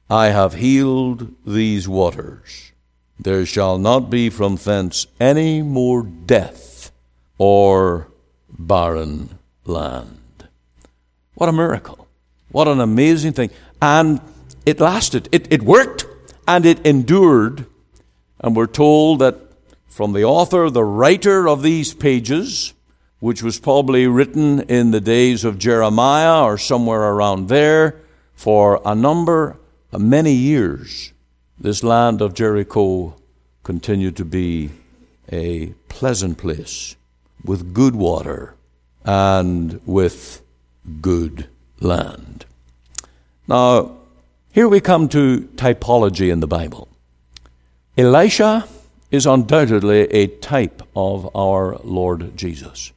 I 0.10 0.27
have 0.27 0.54
healed 0.54 1.34
these 1.46 1.88
waters. 1.88 2.72
There 3.20 3.46
shall 3.46 3.77
not 3.77 4.10
be 4.10 4.30
from 4.30 4.56
thence 4.58 5.08
any 5.20 5.62
more 5.62 6.04
death 6.04 6.92
or 7.38 8.08
barren 8.50 9.39
land. 9.65 10.18
What 11.36 11.50
a 11.50 11.54
miracle. 11.54 12.08
What 12.51 12.68
an 12.68 12.80
amazing 12.80 13.34
thing. 13.34 13.51
And 13.82 14.20
it 14.65 14.80
lasted. 14.80 15.30
It, 15.32 15.51
it 15.51 15.62
worked 15.62 16.06
and 16.48 16.65
it 16.65 16.86
endured. 16.86 17.65
And 18.39 18.56
we're 18.56 18.68
told 18.68 19.20
that 19.20 19.36
from 19.88 20.13
the 20.13 20.24
author, 20.24 20.70
the 20.70 20.84
writer 20.84 21.48
of 21.48 21.62
these 21.62 21.94
pages, 21.94 22.74
which 23.20 23.44
was 23.44 23.60
probably 23.60 24.08
written 24.08 24.62
in 24.62 24.92
the 24.92 25.01
days 25.01 25.46
of 25.46 25.58
Jeremiah 25.58 26.44
or 26.44 26.58
somewhere 26.58 27.01
around 27.01 27.48
there, 27.48 28.01
for 28.34 28.82
a 28.86 28.94
number, 28.94 29.58
of 29.92 30.01
many 30.01 30.34
years, 30.34 31.13
this 31.58 31.84
land 31.84 32.22
of 32.22 32.34
Jericho 32.34 33.15
continued 33.63 34.18
to 34.18 34.25
be 34.25 34.72
a 35.32 35.68
pleasant 35.88 36.38
place 36.38 36.98
with 37.44 37.74
good 37.74 37.96
water 37.96 38.56
and 39.06 39.80
with 39.86 40.42
good 41.01 41.48
land. 41.80 42.46
Now, 43.48 43.98
here 44.51 44.68
we 44.68 44.80
come 44.80 45.10
to 45.10 45.50
typology 45.56 46.32
in 46.32 46.39
the 46.39 46.48
Bible. 46.48 46.88
Elisha 47.98 48.68
is 49.12 49.25
undoubtedly 49.25 50.01
a 50.12 50.27
type 50.27 50.82
of 50.96 51.34
our 51.36 51.77
Lord 51.84 52.36
Jesus. 52.38 52.92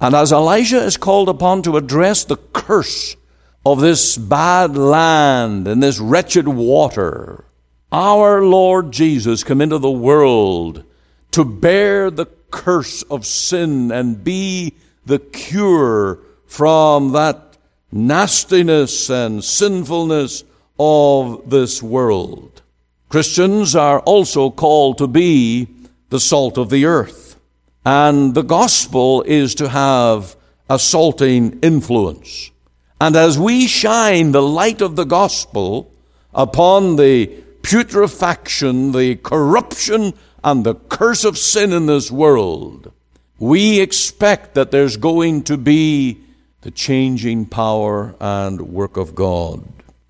And 0.00 0.14
as 0.14 0.32
Elijah 0.32 0.82
is 0.82 0.96
called 0.96 1.28
upon 1.28 1.62
to 1.62 1.76
address 1.76 2.24
the 2.24 2.36
curse 2.36 3.16
of 3.64 3.80
this 3.80 4.16
bad 4.16 4.76
land 4.76 5.66
and 5.66 5.82
this 5.82 5.98
wretched 5.98 6.46
water, 6.46 7.44
our 7.90 8.42
Lord 8.42 8.92
Jesus 8.92 9.44
came 9.44 9.60
into 9.60 9.78
the 9.78 9.90
world 9.90 10.84
to 11.30 11.44
bear 11.44 12.10
the 12.10 12.26
curse 12.50 13.02
of 13.04 13.24
sin 13.24 13.90
and 13.90 14.22
be 14.22 14.74
the 15.06 15.18
cure 15.18 16.18
from 16.54 17.10
that 17.10 17.56
nastiness 17.90 19.10
and 19.10 19.42
sinfulness 19.42 20.44
of 20.78 21.50
this 21.50 21.82
world. 21.82 22.62
Christians 23.08 23.74
are 23.74 23.98
also 24.00 24.50
called 24.50 24.98
to 24.98 25.08
be 25.08 25.66
the 26.10 26.20
salt 26.20 26.56
of 26.56 26.70
the 26.70 26.84
earth. 26.84 27.40
And 27.84 28.36
the 28.36 28.44
gospel 28.44 29.22
is 29.22 29.56
to 29.56 29.68
have 29.68 30.36
a 30.70 30.78
salting 30.78 31.58
influence. 31.58 32.52
And 33.00 33.16
as 33.16 33.36
we 33.36 33.66
shine 33.66 34.30
the 34.30 34.40
light 34.40 34.80
of 34.80 34.94
the 34.94 35.04
gospel 35.04 35.92
upon 36.32 36.94
the 36.94 37.26
putrefaction, 37.62 38.92
the 38.92 39.16
corruption, 39.16 40.14
and 40.44 40.62
the 40.62 40.76
curse 40.76 41.24
of 41.24 41.36
sin 41.36 41.72
in 41.72 41.86
this 41.86 42.12
world, 42.12 42.92
we 43.40 43.80
expect 43.80 44.54
that 44.54 44.70
there's 44.70 44.96
going 44.96 45.42
to 45.42 45.56
be 45.56 46.23
the 46.64 46.70
changing 46.70 47.44
power 47.44 48.14
and 48.18 48.58
work 48.62 48.96
of 48.96 49.14
God. 49.14 49.62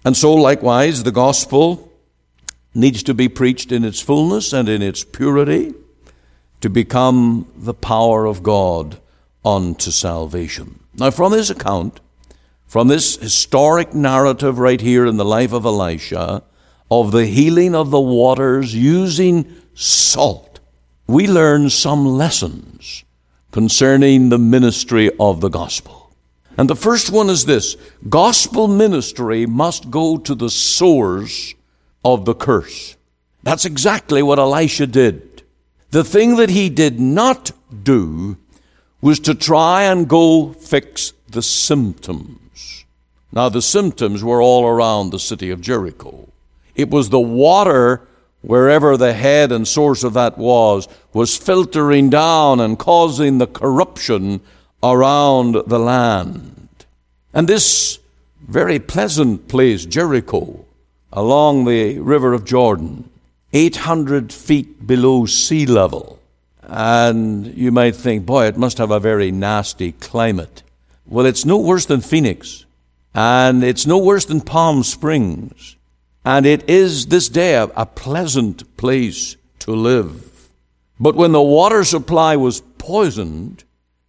And 0.05 0.17
so, 0.17 0.33
likewise, 0.35 1.03
the 1.03 1.11
gospel 1.11 1.93
needs 2.73 3.03
to 3.03 3.13
be 3.13 3.29
preached 3.29 3.73
in 3.73 3.85
its 3.85 4.01
fullness 4.01 4.53
and 4.53 4.69
in 4.69 4.81
its 4.81 5.03
purity 5.03 5.75
to 6.61 6.71
become 6.71 7.49
the 7.57 7.75
power 7.75 8.25
of 8.25 8.45
God 8.45 8.99
unto 9.45 9.91
salvation. 9.91 10.79
Now, 10.95 11.11
from 11.11 11.33
this 11.33 11.51
account, 11.51 12.01
from 12.69 12.87
this 12.87 13.17
historic 13.17 13.93
narrative 13.93 14.61
right 14.61 14.81
here 14.81 15.07
in 15.07 15.17
the 15.17 15.25
life 15.25 15.53
of 15.53 15.65
Elisha, 15.65 16.45
of 16.89 17.11
the 17.11 17.27
healing 17.27 17.75
of 17.75 17.91
the 17.91 18.01
waters 18.01 18.73
using 18.73 19.53
salt, 19.75 20.61
we 21.09 21.27
learn 21.27 21.69
some 21.69 22.07
lessons 22.07 23.03
concerning 23.51 24.29
the 24.29 24.39
ministry 24.39 25.11
of 25.19 25.41
the 25.41 25.49
gospel. 25.49 26.04
And 26.57 26.71
the 26.71 26.77
first 26.77 27.11
one 27.11 27.31
is 27.31 27.45
this 27.45 27.77
gospel 28.09 28.69
ministry 28.69 29.47
must 29.47 29.91
go 29.91 30.19
to 30.19 30.35
the 30.35 30.51
source 30.51 31.55
of 32.05 32.25
the 32.25 32.35
curse. 32.35 32.97
That's 33.43 33.65
exactly 33.65 34.23
what 34.23 34.39
Elisha 34.39 34.87
did. 34.87 35.43
The 35.91 36.05
thing 36.05 36.37
that 36.37 36.51
he 36.51 36.71
did 36.71 36.99
not 37.01 37.53
do 37.83 38.37
was 39.01 39.21
to 39.21 39.35
try 39.35 39.85
and 39.85 40.09
go 40.09 40.53
fix 40.53 41.13
the 41.29 41.43
symptoms. 41.43 42.85
Now, 43.33 43.49
the 43.49 43.63
symptoms 43.63 44.23
were 44.23 44.41
all 44.41 44.65
around 44.65 45.11
the 45.11 45.19
city 45.19 45.51
of 45.51 45.61
Jericho. 45.61 46.29
It 46.75 46.89
was 46.91 47.11
the 47.11 47.21
water, 47.21 48.07
wherever 48.43 48.97
the 48.97 49.13
head 49.13 49.53
and 49.53 49.67
source 49.67 50.05
of 50.05 50.15
that 50.15 50.39
was, 50.39 50.89
was 51.13 51.37
filtering 51.37 52.11
down 52.11 52.61
and 52.61 52.79
causing 52.79 53.39
the 53.39 53.47
corruption 53.47 54.41
around 54.85 55.57
the 55.67 55.79
land. 55.79 56.85
And 57.33 57.49
this 57.49 57.99
very 58.47 58.79
pleasant 58.79 59.49
place, 59.49 59.87
Jericho, 59.87 60.65
along 61.13 61.65
the 61.65 61.99
river 61.99 62.35
of 62.35 62.45
Jordan, 62.45 63.09
800 63.53 64.33
feet 64.33 64.87
below 64.87 65.27
sea 65.27 65.65
level, 65.65 66.19
and 66.63 67.57
you 67.57 67.73
might 67.73 67.97
think, 67.97 68.27
boy, 68.27 68.47
it 68.47 68.57
must 68.57 68.79
have 68.79 68.91
a 68.91 69.01
very 69.01 69.31
nasty 69.31 69.93
climate. 69.93 70.63
Well, 71.07 71.27
it's 71.27 71.45
no 71.45 71.59
worse 71.59 71.87
than 71.87 72.01
Phoenix. 72.01 72.65
And 73.15 73.63
it's 73.63 73.87
no 73.87 73.99
worse 73.99 74.25
than 74.25 74.41
Palm 74.41 74.83
Springs. 74.83 75.77
And 76.25 76.47
it 76.47 76.69
is 76.69 77.07
this 77.07 77.29
day 77.29 77.55
a, 77.55 77.87
pleasant 77.87 78.77
place 78.77 79.37
to 79.61 79.73
live. 79.73 80.49
But 80.99 81.15
when 81.15 81.33
the 81.33 81.43
water 81.43 81.85
supply 81.85 82.37
was 82.37 82.63
poisoned, 82.79 83.65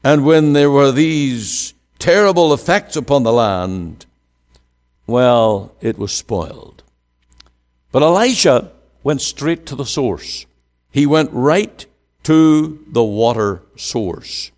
and 0.06 0.24
when 0.24 0.54
there 0.54 0.70
were 0.70 0.92
these 0.92 1.74
terrible 1.98 2.54
effects 2.54 2.96
upon 2.96 3.24
the 3.24 3.34
land, 3.34 4.06
well, 5.08 5.74
it 5.82 5.98
was 5.98 6.12
spoiled. 6.12 6.84
But 7.92 8.04
Elisha 8.04 8.72
went 9.02 9.22
straight 9.22 9.66
to 9.66 9.76
the 9.76 9.84
source. 9.84 10.46
He 10.92 11.08
went 11.08 11.32
right 11.34 11.84
to 12.22 12.86
the 12.88 13.04
water 13.04 13.64
source. 13.78 14.52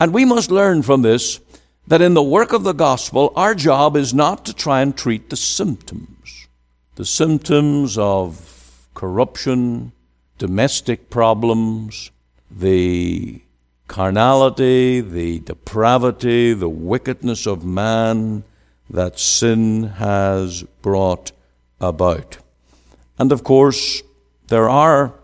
And 0.00 0.14
we 0.14 0.24
must 0.24 0.50
learn 0.50 0.80
from 0.80 1.02
this 1.02 1.38
that 1.86 2.00
in 2.00 2.14
the 2.14 2.22
work 2.22 2.54
of 2.54 2.64
the 2.64 2.72
gospel, 2.72 3.30
our 3.36 3.54
job 3.54 3.98
is 3.98 4.14
not 4.14 4.46
to 4.46 4.54
try 4.54 4.80
and 4.80 4.96
treat 4.96 5.28
the 5.28 5.36
symptoms. 5.36 6.48
The 6.94 7.04
symptoms 7.04 7.98
of 7.98 8.88
corruption, 8.94 9.92
domestic 10.38 11.10
problems, 11.10 12.10
the 12.50 13.43
carnality, 13.88 15.00
the 15.00 15.40
depravity, 15.40 16.52
the 16.54 16.68
wickedness 16.68 17.46
of 17.46 17.64
man 17.64 18.44
that 18.90 19.18
sin 19.18 19.84
has 19.84 20.62
brought 20.82 21.32
about. 21.80 22.38
And 23.18 23.32
of 23.32 23.44
course, 23.44 24.02
there 24.48 24.68
are 24.68 25.14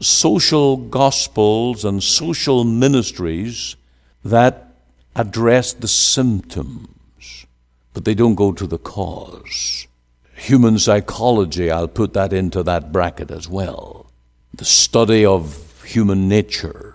social 0.00 0.76
gospels 0.76 1.84
and 1.84 2.02
social 2.02 2.64
ministries 2.64 3.76
that 4.24 4.74
address 5.14 5.72
the 5.72 5.88
symptoms, 5.88 7.46
but 7.92 8.04
they 8.04 8.14
don't 8.14 8.34
go 8.34 8.52
to 8.52 8.66
the 8.66 8.78
cause. 8.78 9.86
Human 10.34 10.78
psychology, 10.78 11.70
I'll 11.70 11.88
put 11.88 12.14
that 12.14 12.32
into 12.32 12.62
that 12.62 12.92
bracket 12.92 13.30
as 13.30 13.48
well. 13.48 14.10
The 14.54 14.64
study 14.64 15.24
of 15.24 15.84
human 15.84 16.28
nature, 16.28 16.89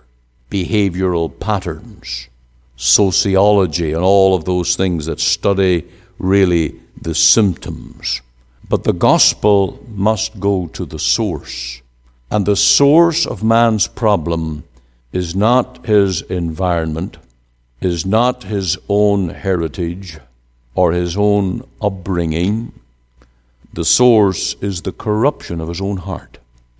behavioral 0.50 1.38
patterns, 1.38 2.28
sociology, 2.76 3.92
and 3.92 4.02
all 4.02 4.34
of 4.34 4.44
those 4.44 4.76
things 4.76 5.06
that 5.06 5.20
study 5.20 5.84
really 6.18 6.80
the 7.00 7.14
symptoms. 7.14 8.22
But 8.68 8.84
the 8.84 8.92
gospel 8.92 9.84
must 9.88 10.40
go 10.40 10.66
to 10.68 10.84
the 10.84 10.98
source. 10.98 11.82
And 12.30 12.46
the 12.46 12.56
source 12.56 13.26
of 13.26 13.44
man's 13.44 13.86
problem 13.86 14.64
is 15.12 15.36
not 15.36 15.86
his 15.86 16.22
environment, 16.22 17.18
is 17.80 18.04
not 18.04 18.44
his 18.44 18.76
own 18.88 19.28
heritage 19.28 20.18
or 20.74 20.92
his 20.92 21.16
own 21.16 21.62
upbringing. 21.80 22.72
The 23.72 23.84
source 23.84 24.54
is 24.60 24.82
the 24.82 24.92
corruption 24.92 25.60
of 25.60 25.68
his 25.68 25.80
own 25.80 25.98
heart. 25.98 26.38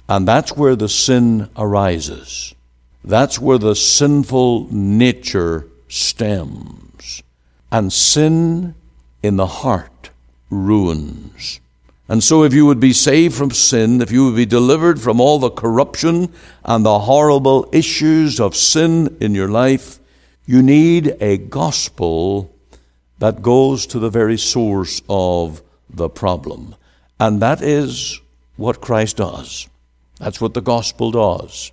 And 0.09 0.27
that's 0.27 0.57
where 0.57 0.77
the 0.77 0.89
sin 0.89 1.49
arises. 1.57 2.55
That's 3.07 3.39
where 3.39 3.59
the 3.59 3.77
sinful 3.77 4.67
nature 4.73 5.69
stems. 5.89 7.23
And 7.71 7.93
sin 7.93 8.75
in 9.23 9.37
the 9.37 9.47
heart 9.47 10.11
ruins. 10.51 11.61
And 12.09 12.23
so, 12.23 12.45
if 12.45 12.53
you 12.53 12.67
would 12.67 12.79
be 12.79 12.93
saved 12.93 13.35
from 13.35 13.51
sin, 13.51 14.01
if 14.01 14.13
you 14.13 14.27
would 14.27 14.37
be 14.37 14.47
delivered 14.47 15.01
from 15.01 15.21
all 15.21 15.39
the 15.39 15.51
corruption 15.51 16.33
and 16.65 16.85
the 16.85 17.01
horrible 17.01 17.69
issues 17.73 18.39
of 18.39 18.55
sin 18.55 19.17
in 19.21 19.35
your 19.35 19.49
life, 19.49 19.99
you 20.45 20.63
need 20.63 21.17
a 21.21 21.37
gospel 21.37 22.53
that 23.19 23.43
goes 23.43 23.87
to 23.87 23.99
the 23.99 24.11
very 24.11 24.39
source 24.39 25.03
of 25.09 25.63
the 25.91 26.09
problem. 26.09 26.77
And 27.19 27.43
that 27.43 27.63
is 27.63 28.21
what 28.57 28.81
Christ 28.81 29.17
does. 29.17 29.69
That's 30.19 30.41
what 30.41 30.55
the 30.55 30.61
gospel 30.61 31.11
does. 31.11 31.73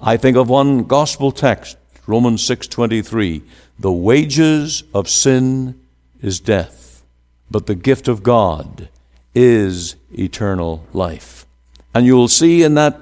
I 0.00 0.16
think 0.16 0.36
of 0.36 0.48
one 0.48 0.84
gospel 0.84 1.32
text, 1.32 1.76
Romans 2.06 2.42
6:23, 2.42 3.42
the 3.78 3.92
wages 3.92 4.84
of 4.94 5.08
sin 5.08 5.74
is 6.22 6.38
death, 6.38 7.02
but 7.50 7.66
the 7.66 7.74
gift 7.74 8.06
of 8.06 8.22
God 8.22 8.88
is 9.34 9.96
eternal 10.16 10.84
life. 10.92 11.46
And 11.92 12.06
you 12.06 12.14
will 12.14 12.28
see 12.28 12.62
in 12.62 12.74
that 12.74 13.00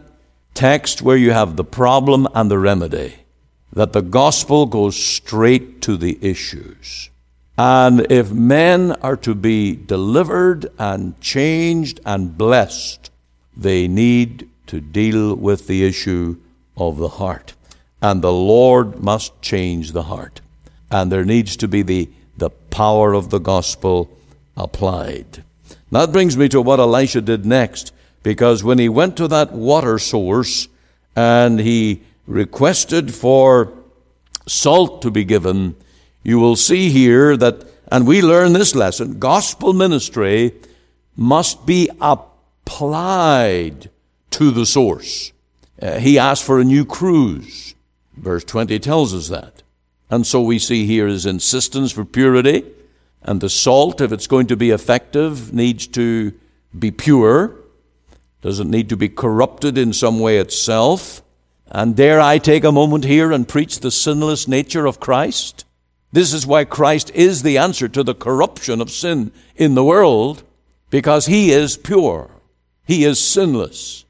text 0.55 1.03
where 1.03 1.19
you 1.19 1.33
have 1.33 1.57
the 1.57 1.65
problem 1.65 2.27
and 2.35 2.51
the 2.51 2.59
remedy 2.59 3.17
that 3.73 3.93
the 3.93 4.03
gospel 4.03 4.65
goes 4.65 4.97
straight 4.97 5.83
to 5.83 5.99
the 5.99 6.19
issues. 6.23 7.11
And 7.59 8.07
if 8.11 8.33
men 8.33 8.93
are 9.03 9.17
to 9.19 9.35
be 9.35 9.77
delivered 9.77 10.67
and 10.79 11.21
changed 11.21 12.01
and 12.07 12.39
blessed, 12.39 13.11
they 13.55 13.87
need 13.87 14.49
to 14.69 14.81
deal 14.81 15.35
with 15.35 15.67
the 15.67 15.85
issue 15.85 16.37
of 16.77 16.99
the 16.99 17.09
heart. 17.09 17.55
And 18.03 18.23
the 18.23 18.33
Lord 18.33 19.03
must 19.03 19.41
change 19.43 19.93
the 19.93 20.05
heart. 20.05 20.41
And 20.91 21.11
there 21.11 21.25
needs 21.25 21.57
to 21.57 21.69
be 21.69 21.83
the, 21.83 22.09
the 22.37 22.51
power 22.51 23.15
of 23.15 23.31
the 23.31 23.39
gospel 23.39 24.11
applied. 24.57 25.43
That 25.91 26.13
brings 26.13 26.37
me 26.37 26.49
to 26.51 26.61
what 26.61 26.81
Elisha 26.81 27.21
did 27.21 27.47
next, 27.47 27.93
because 28.23 28.63
when 28.63 28.79
he 28.79 28.89
went 28.89 29.17
to 29.17 29.29
that 29.29 29.53
water 29.53 29.99
source 29.99 30.69
and 31.15 31.61
he 31.61 32.03
requested 32.27 33.15
for 33.15 33.73
salt 34.47 35.03
to 35.03 35.11
be 35.11 35.25
given, 35.25 35.77
you 36.23 36.39
will 36.39 36.57
see 36.57 36.91
here 36.91 37.37
that, 37.37 37.65
and 37.91 38.07
we 38.07 38.21
learn 38.21 38.53
this 38.53 38.75
lesson, 38.75 39.19
gospel 39.19 39.73
ministry 39.73 40.53
must 41.17 41.65
be 41.65 41.89
applied 42.01 43.91
to 44.31 44.51
the 44.51 44.67
source. 44.67 45.33
Uh, 45.81 45.99
he 45.99 46.19
asked 46.19 46.45
for 46.45 46.61
a 46.61 46.65
new 46.65 46.85
cruse. 46.85 47.75
Verse 48.17 48.45
20 48.45 48.79
tells 48.79 49.15
us 49.15 49.29
that. 49.29 49.63
And 50.11 50.27
so 50.27 50.41
we 50.41 50.59
see 50.59 50.87
here 50.87 51.07
his 51.07 51.27
insistence 51.27 51.93
for 51.93 52.05
purity, 52.05 52.65
and 53.23 53.41
the 53.41 53.51
salt, 53.51 54.01
if 54.01 54.13
it's 54.13 54.29
going 54.29 54.47
to 54.47 54.57
be 54.57 54.71
effective, 54.71 55.53
needs 55.53 55.87
to 55.89 56.33
be 56.79 56.93
pure, 56.93 57.57
doesn't 58.41 58.71
need 58.71 58.89
to 58.91 58.97
be 58.97 59.09
corrupted 59.09 59.77
in 59.77 59.93
some 59.93 60.21
way 60.21 60.39
itself. 60.39 61.23
And 61.69 61.97
dare 61.97 62.21
I 62.21 62.39
take 62.39 62.63
a 62.63 62.71
moment 62.71 63.05
here 63.05 63.33
and 63.33 63.49
preach 63.49 63.81
the 63.81 63.91
sinless 63.91 64.47
nature 64.47 64.87
of 64.87 65.01
Christ? 65.01 65.65
This 66.13 66.33
is 66.33 66.47
why 66.47 66.65
Christ 66.65 67.11
is 67.11 67.43
the 67.43 67.59
answer 67.59 67.89
to 67.89 68.05
the 68.05 68.15
corruption 68.15 68.81
of 68.81 68.93
sin 68.93 69.33
in 69.57 69.75
the 69.75 69.85
world, 69.85 70.45
because 70.89 71.27
he 71.27 71.51
is 71.51 71.77
pure. 71.77 72.31
He 72.87 73.05
is 73.05 73.19
sinless. 73.19 74.06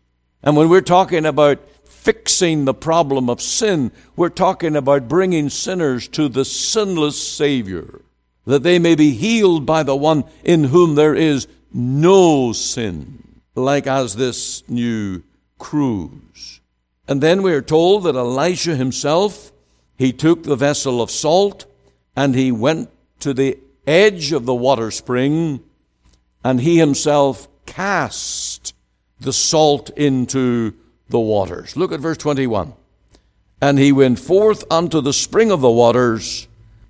And 0.47 0.57
when 0.57 0.69
we're 0.69 0.81
talking 0.81 1.27
about 1.27 1.59
fixing 1.85 2.67
the 2.67 2.73
problem 2.73 3.29
of 3.29 3.43
sin, 3.43 3.91
we're 4.15 4.29
talking 4.29 4.77
about 4.77 5.09
bringing 5.09 5.51
sinners 5.51 6.07
to 6.11 6.29
the 6.29 6.45
sinless 6.45 7.21
Savior, 7.21 8.01
that 8.45 8.63
they 8.63 8.79
may 8.79 8.95
be 8.95 9.11
healed 9.11 9.67
by 9.67 9.83
the 9.83 9.97
one 9.97 10.23
in 10.45 10.63
whom 10.63 10.95
there 10.95 11.17
is 11.17 11.49
no 11.73 12.53
sin, 12.53 13.41
like 13.57 13.89
as 13.89 14.15
this 14.15 14.63
new 14.69 15.25
cruse. 15.59 16.61
And 17.09 17.21
then 17.21 17.43
we 17.43 17.53
are 17.53 17.61
told 17.61 18.05
that 18.05 18.15
Elisha 18.15 18.77
himself, 18.77 19.51
he 19.99 20.13
took 20.13 20.45
the 20.45 20.55
vessel 20.55 21.03
of 21.03 21.11
salt 21.11 21.67
and 22.15 22.37
he 22.37 22.53
went 22.53 22.89
to 23.19 23.35
the 23.35 23.59
edge 23.85 24.31
of 24.31 24.47
the 24.47 24.55
water 24.55 24.93
spring 24.93 25.65
and 26.45 26.61
he 26.61 26.79
himself 26.79 27.49
cast 27.67 28.66
the 29.21 29.33
salt 29.33 29.91
into 29.91 30.75
the 31.09 31.21
waters. 31.21 31.77
Look 31.77 31.93
at 31.93 32.01
verse 32.01 32.19
21. 32.19 32.75
And 33.61 33.79
he 33.79 33.93
went 33.93 34.19
forth 34.19 34.65
unto 34.71 35.01
the 35.01 35.13
spring 35.13 35.51
of 35.51 35.61
the 35.61 35.71
waters 35.71 36.47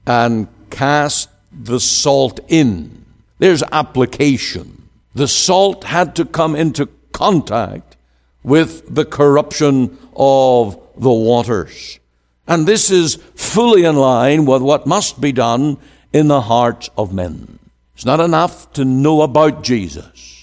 and 0.07 0.49
cast 0.71 1.29
the 1.53 1.81
salt 1.81 2.41
in. 2.49 3.05
There's 3.39 3.63
application. 3.71 4.89
The 5.15 5.29
salt 5.29 5.85
had 5.85 6.17
to 6.17 6.25
come 6.25 6.57
into 6.57 6.89
contact 7.13 7.97
with 8.43 8.95
the 8.95 9.05
corruption 9.05 9.99
of 10.15 10.79
the 10.97 11.13
waters. 11.13 11.99
And 12.47 12.67
this 12.67 12.91
is 12.91 13.17
fully 13.35 13.85
in 13.85 13.97
line 13.97 14.47
with 14.47 14.63
what 14.63 14.87
must 14.87 15.21
be 15.21 15.33
done 15.33 15.79
in 16.13 16.29
the 16.29 16.43
hearts 16.43 16.91
of 16.97 17.13
men. 17.13 17.59
It's 17.95 18.05
not 18.05 18.21
enough 18.21 18.73
to 18.75 18.85
know 18.85 19.23
about 19.23 19.63
Jesus. 19.63 20.36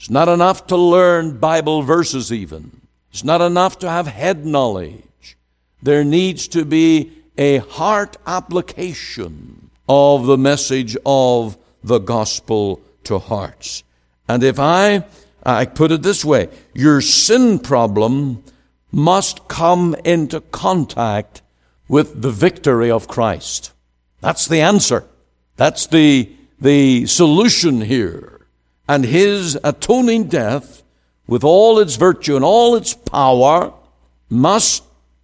It's 0.00 0.08
not 0.08 0.30
enough 0.30 0.66
to 0.68 0.78
learn 0.78 1.36
Bible 1.36 1.82
verses, 1.82 2.32
even. 2.32 2.80
It's 3.10 3.22
not 3.22 3.42
enough 3.42 3.80
to 3.80 3.90
have 3.90 4.06
head 4.06 4.46
knowledge. 4.46 5.36
There 5.82 6.04
needs 6.04 6.48
to 6.48 6.64
be 6.64 7.12
a 7.36 7.58
heart 7.58 8.16
application 8.26 9.68
of 9.86 10.24
the 10.24 10.38
message 10.38 10.96
of 11.04 11.58
the 11.84 11.98
gospel 11.98 12.80
to 13.04 13.18
hearts. 13.18 13.84
And 14.26 14.42
if 14.42 14.58
I, 14.58 15.04
I 15.44 15.66
put 15.66 15.92
it 15.92 16.00
this 16.00 16.24
way, 16.24 16.48
your 16.72 17.02
sin 17.02 17.58
problem 17.58 18.42
must 18.90 19.48
come 19.48 19.94
into 20.06 20.40
contact 20.40 21.42
with 21.88 22.22
the 22.22 22.30
victory 22.30 22.90
of 22.90 23.06
Christ. 23.06 23.74
That's 24.22 24.46
the 24.46 24.62
answer. 24.62 25.04
That's 25.56 25.88
the, 25.88 26.32
the 26.58 27.04
solution 27.04 27.82
here. 27.82 28.39
And 28.90 29.04
his 29.04 29.56
atoning 29.62 30.24
death 30.24 30.82
with 31.28 31.44
all 31.44 31.78
its 31.78 31.94
virtue 31.94 32.34
and 32.34 32.44
all 32.44 32.74
its 32.74 32.92
power, 32.92 33.72
must, 34.28 34.82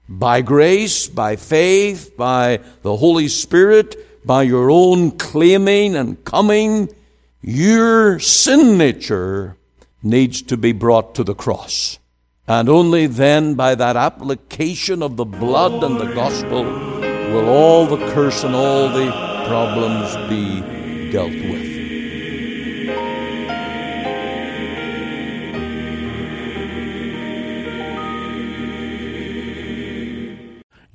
by 0.09 0.41
grace, 0.41 1.09
by 1.09 1.35
faith, 1.35 2.17
by 2.17 2.61
the 2.83 2.97
Holy 2.97 3.27
Spirit, 3.27 4.25
by 4.25 4.45
your 4.45 4.71
own 4.71 5.11
claiming 5.19 5.97
and 5.97 6.25
coming, 6.25 6.95
your 7.43 8.21
sin 8.21 8.79
nature 8.79 9.57
needs 10.01 10.43
to 10.43 10.57
be 10.57 10.71
brought 10.71 11.17
to 11.17 11.25
the 11.25 11.35
cross. 11.35 11.99
And 12.47 12.69
only 12.69 13.09
then, 13.09 13.57
by 13.57 13.75
that 13.75 13.97
application 13.97 15.03
of 15.03 15.17
the 15.17 15.25
blood 15.25 15.83
and 15.83 15.99
the 15.99 16.15
gospel, 16.15 16.63
will 16.63 17.49
all 17.49 17.85
the 17.85 18.13
curse 18.15 18.45
and 18.45 18.55
all 18.55 18.89
the 18.91 19.11
problems 19.49 20.15
be 20.31 21.11
dealt 21.11 21.33
with. 21.33 21.66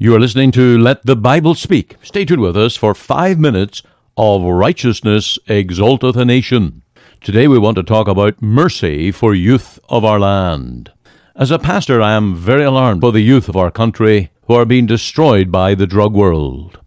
You 0.01 0.15
are 0.15 0.19
listening 0.19 0.49
to 0.53 0.79
Let 0.79 1.05
the 1.05 1.15
Bible 1.15 1.53
Speak. 1.53 1.95
Stay 2.01 2.25
tuned 2.25 2.41
with 2.41 2.57
us 2.57 2.75
for 2.75 2.95
five 2.95 3.37
minutes 3.37 3.83
of 4.17 4.41
Righteousness 4.41 5.37
Exalteth 5.45 6.15
a 6.15 6.25
Nation. 6.25 6.81
Today 7.21 7.47
we 7.47 7.59
want 7.59 7.75
to 7.75 7.83
talk 7.83 8.07
about 8.07 8.41
mercy 8.41 9.11
for 9.11 9.35
youth 9.35 9.77
of 9.89 10.03
our 10.03 10.19
land. 10.19 10.91
As 11.35 11.51
a 11.51 11.59
pastor, 11.59 12.01
I 12.01 12.13
am 12.13 12.35
very 12.35 12.63
alarmed 12.63 13.01
for 13.01 13.11
the 13.11 13.21
youth 13.21 13.47
of 13.47 13.55
our 13.55 13.69
country 13.69 14.31
who 14.47 14.55
are 14.55 14.65
being 14.65 14.87
destroyed 14.87 15.51
by 15.51 15.75
the 15.75 15.85
drug 15.85 16.13
world. 16.13 16.79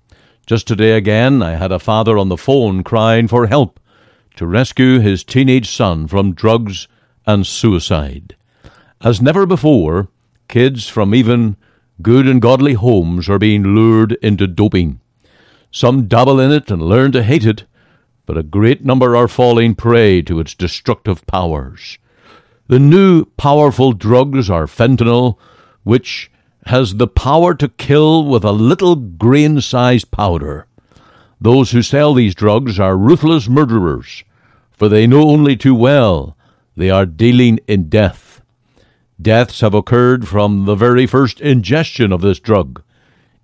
Just 0.45 0.67
today 0.67 0.97
again, 0.97 1.41
I 1.41 1.53
had 1.53 1.71
a 1.71 1.79
father 1.79 2.19
on 2.19 2.31
the 2.31 2.37
phone 2.37 2.83
crying 2.83 3.29
for 3.29 3.47
help 3.47 3.79
to 4.35 4.45
rescue 4.45 4.99
his 4.99 5.23
teenage 5.23 5.71
son 5.71 6.09
from 6.09 6.35
drugs 6.35 6.89
and 7.29 7.47
suicide. 7.47 8.35
As 9.01 9.23
never 9.23 9.47
before, 9.47 10.09
kids 10.49 10.89
from 10.89 11.15
even 11.15 11.57
good 12.03 12.27
and 12.27 12.43
godly 12.43 12.75
homes 12.75 13.29
are 13.29 13.39
being 13.39 13.63
lured 13.63 14.13
into 14.23 14.47
doping. 14.47 15.01
Some 15.71 16.07
dabble 16.07 16.41
in 16.41 16.53
it 16.53 16.71
and 16.71 16.83
learn 16.83 17.13
to 17.13 17.23
hate 17.23 17.45
it, 17.45 17.65
but 18.27 18.39
a 18.39 18.43
great 18.43 18.85
number 18.85 19.17
are 19.17 19.29
falling 19.29 19.75
prey 19.75 20.23
to 20.23 20.41
its 20.41 20.55
destructive 20.55 21.27
powers. 21.27 21.99
The 22.69 22.79
new 22.79 23.27
powerful 23.37 23.93
drugs 23.93 24.49
are 24.49 24.67
fentanyl, 24.67 25.37
which 25.83 26.31
has 26.67 26.95
the 26.95 27.07
power 27.07 27.55
to 27.55 27.69
kill 27.69 28.25
with 28.25 28.45
a 28.45 28.53
little 28.53 28.97
grain 28.97 29.61
sized 29.61 30.11
powder. 30.11 30.67
Those 31.41 31.73
who 31.73 31.83
sell 31.83 32.15
these 32.15 32.35
drugs 32.35 32.81
are 32.81 32.97
ruthless 32.97 33.49
murderers, 33.49 34.25
for 34.71 34.89
they 34.89 35.07
know 35.07 35.29
only 35.29 35.57
too 35.57 35.75
well 35.75 36.37
they 36.77 36.89
are 36.89 37.05
dealing 37.05 37.61
in 37.69 37.91
death. 37.91 38.24
Deaths 39.21 39.61
have 39.61 39.75
occurred 39.75 40.27
from 40.27 40.65
the 40.65 40.75
very 40.75 41.07
first 41.07 41.41
ingestion 41.41 42.13
of 42.13 42.21
this 42.21 42.41
drug. 42.41 42.83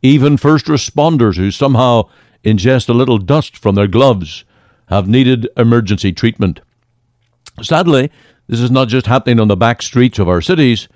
Even 0.02 0.36
first 0.36 0.66
responders 0.66 1.36
who 1.36 1.50
somehow 1.50 2.08
ingest 2.44 2.88
a 2.88 2.92
little 2.94 3.18
dust 3.18 3.56
from 3.56 3.74
their 3.74 3.86
gloves 3.86 4.44
have 4.88 5.06
needed 5.06 5.48
emergency 5.56 6.12
treatment. 6.12 6.60
Sadly, 7.62 8.10
this 8.48 8.60
is 8.60 8.70
not 8.70 8.88
just 8.88 9.06
happening 9.06 9.38
on 9.38 9.48
the 9.48 9.56
back 9.56 9.82
streets 9.82 10.18
of 10.18 10.28
our 10.28 10.40
cities, 10.40 10.88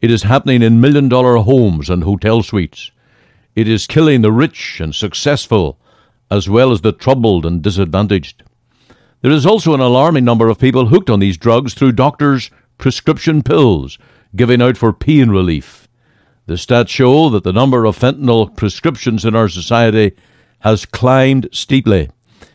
it 0.00 0.10
is 0.10 0.22
happening 0.22 0.62
in 0.62 0.80
million 0.80 1.08
dollar 1.08 1.36
homes 1.36 1.90
and 1.90 2.02
hotel 2.02 2.42
suites. 2.42 2.90
It 3.54 3.68
is 3.68 3.86
killing 3.86 4.22
the 4.22 4.32
rich 4.32 4.80
and 4.80 4.94
successful, 4.94 5.78
as 6.30 6.48
well 6.48 6.72
as 6.72 6.80
the 6.80 6.92
troubled 6.92 7.44
and 7.44 7.60
disadvantaged. 7.60 8.42
There 9.20 9.30
is 9.30 9.44
also 9.44 9.74
an 9.74 9.80
alarming 9.80 10.24
number 10.24 10.48
of 10.48 10.58
people 10.58 10.86
hooked 10.86 11.10
on 11.10 11.20
these 11.20 11.36
drugs 11.36 11.74
through 11.74 11.92
doctors' 11.92 12.50
prescription 12.78 13.42
pills 13.42 13.98
giving 14.34 14.62
out 14.62 14.76
for 14.76 14.92
pain 14.92 15.30
relief. 15.30 15.88
The 16.46 16.54
stats 16.54 16.88
show 16.88 17.28
that 17.30 17.44
the 17.44 17.52
number 17.52 17.84
of 17.84 17.98
fentanyl 17.98 18.56
prescriptions 18.56 19.24
in 19.24 19.36
our 19.36 19.48
society 19.48 20.12
has 20.60 20.86
climbed 20.86 21.48
steeply. 21.52 22.10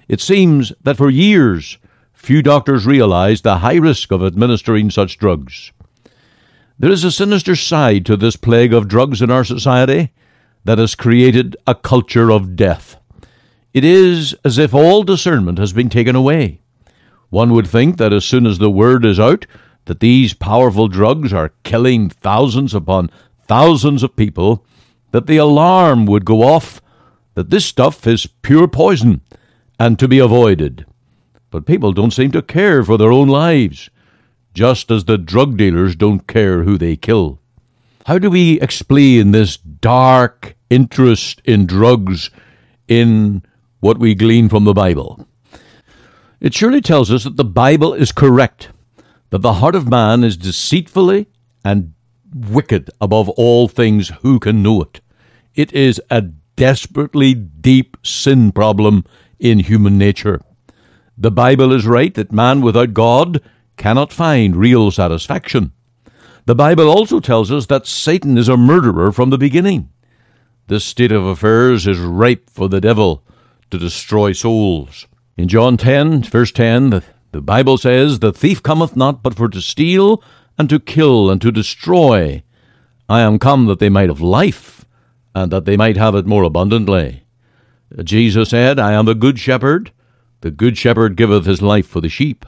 It 0.08 0.22
seems 0.22 0.74
that 0.84 0.98
for 0.98 1.10
years, 1.10 1.78
few 2.14 2.42
doctors 2.42 2.86
realized 2.86 3.44
the 3.44 3.60
high 3.60 3.76
risk 3.76 4.12
of 4.12 4.24
administering 4.24 4.90
such 4.90 5.18
drugs. 5.18 5.72
There 6.80 6.92
is 6.92 7.04
a 7.04 7.12
sinister 7.12 7.56
side 7.56 8.06
to 8.06 8.18
this 8.18 8.36
plague 8.36 8.74
of 8.74 8.88
drugs 8.88 9.22
in 9.22 9.32
our 9.32 9.44
society 9.44 10.14
that 10.64 10.78
has 10.78 10.96
created 10.96 11.56
a 11.66 11.74
culture 11.74 12.30
of 12.30 12.56
death. 12.56 12.98
It 13.74 13.84
is 13.84 14.36
as 14.44 14.58
if 14.58 14.74
all 14.74 15.04
discernment 15.04 15.60
has 15.60 15.74
been 15.74 15.90
taken 15.90 16.16
away. 16.16 16.62
One 17.30 17.54
would 17.54 17.68
think 17.68 17.98
that 17.98 18.14
as 18.14 18.26
soon 18.26 18.46
as 18.46 18.58
the 18.58 18.72
word 18.72 19.06
is 19.06 19.20
out 19.20 19.46
that 19.88 20.02
these 20.02 20.34
powerful 20.34 20.88
drugs 20.88 21.34
are 21.34 21.54
killing 21.64 22.10
thousands 22.10 22.74
upon 22.74 23.10
thousands 23.46 24.04
of 24.04 24.16
people, 24.16 24.66
that 25.12 25.28
the 25.28 25.38
alarm 25.38 26.06
would 26.06 26.26
go 26.26 26.44
off 26.44 26.82
that 27.36 27.50
this 27.50 27.66
stuff 27.66 28.06
is 28.06 28.28
pure 28.42 28.68
poison 28.68 29.22
and 29.80 29.98
to 29.98 30.08
be 30.08 30.20
avoided. 30.20 30.86
But 31.50 31.66
people 31.66 31.94
don't 31.94 32.12
seem 32.12 32.32
to 32.32 32.42
care 32.42 32.84
for 32.84 32.98
their 32.98 33.12
own 33.12 33.30
lives, 33.30 33.90
just 34.54 34.92
as 34.92 35.06
the 35.06 35.18
drug 35.18 35.56
dealers 35.56 35.96
don't 35.96 36.28
care 36.28 36.64
who 36.64 36.78
they 36.78 36.98
kill. 36.98 37.40
How 38.06 38.20
do 38.20 38.30
we 38.30 38.60
explain 38.60 39.32
this 39.32 39.56
dark 39.56 40.56
interest 40.70 41.42
in 41.46 41.66
drugs 41.66 42.30
in 42.88 43.42
what 43.80 44.00
we 44.00 44.16
glean 44.16 44.50
from 44.50 44.66
the 44.66 44.74
Bible? 44.74 45.26
It 46.42 46.54
surely 46.54 46.82
tells 46.82 47.10
us 47.10 47.24
that 47.24 47.38
the 47.38 47.46
Bible 47.46 47.94
is 47.94 48.12
correct 48.12 48.70
that 49.30 49.42
the 49.42 49.54
heart 49.54 49.76
of 49.76 49.90
man 49.90 50.24
is 50.24 50.38
deceitfully 50.38 51.28
and 51.64 51.94
wicked 52.34 52.90
above 53.02 53.30
all 53.30 53.68
things, 53.68 54.10
who 54.22 54.40
can 54.40 54.64
know 54.64 54.82
it? 54.82 55.02
It 55.56 55.74
is 55.74 56.02
a 56.10 56.22
desperately 56.22 57.34
deep 57.34 57.98
sin 58.04 58.52
problem 58.52 59.06
in 59.40 59.60
human 59.60 59.98
nature. 59.98 60.42
The 61.18 61.32
Bible 61.32 61.74
is 61.74 61.86
right 61.86 62.14
that 62.14 62.32
man 62.32 62.62
without 62.62 62.94
God 62.94 63.42
cannot 63.76 64.14
find 64.14 64.56
real 64.56 64.92
satisfaction. 64.92 65.72
The 66.46 66.56
Bible 66.56 66.90
also 66.90 67.20
tells 67.20 67.52
us 67.52 67.66
that 67.68 67.88
Satan 67.88 68.38
is 68.38 68.50
a 68.50 68.58
murderer 68.58 69.12
from 69.12 69.30
the 69.30 69.38
beginning. 69.38 69.90
This 70.68 70.86
state 70.86 71.12
of 71.12 71.26
affairs 71.26 71.88
is 71.88 72.00
ripe 72.00 72.50
for 72.50 72.70
the 72.70 72.82
devil 72.82 73.24
to 73.72 73.78
destroy 73.78 74.32
souls. 74.32 75.08
In 75.36 75.48
John 75.48 75.78
10, 75.78 76.24
verse 76.24 76.52
10, 76.52 77.04
the, 77.38 77.42
Bible 77.42 77.78
says, 77.78 78.20
The 78.20 78.34
thief 78.34 78.64
cometh 78.64 78.96
not 78.96 79.22
but 79.22 79.36
for 79.36 79.48
to 79.48 79.62
steal, 79.62 80.24
and 80.58 80.68
to 80.70 80.80
kill, 80.80 81.30
and 81.30 81.40
to 81.42 81.52
destroy. 81.52 82.42
I 83.08 83.22
am 83.22 83.38
come 83.38 83.68
that 83.68 83.78
they 83.78 83.90
might 83.90 84.10
have 84.10 84.22
life, 84.22 84.86
and 85.36 85.52
that 85.52 85.66
they 85.66 85.78
might 85.78 85.98
have 85.98 86.16
it 86.16 86.26
more 86.26 86.44
abundantly. 86.44 87.26
Jesus 88.04 88.50
said, 88.50 88.80
I 88.80 88.94
am 88.94 89.06
the 89.06 89.14
good 89.14 89.38
shepherd. 89.38 89.92
The 90.42 90.50
good 90.50 90.80
shepherd 90.80 91.16
giveth 91.16 91.46
his 91.46 91.62
life 91.62 91.88
for 91.88 92.02
the 92.02 92.10
sheep. 92.10 92.44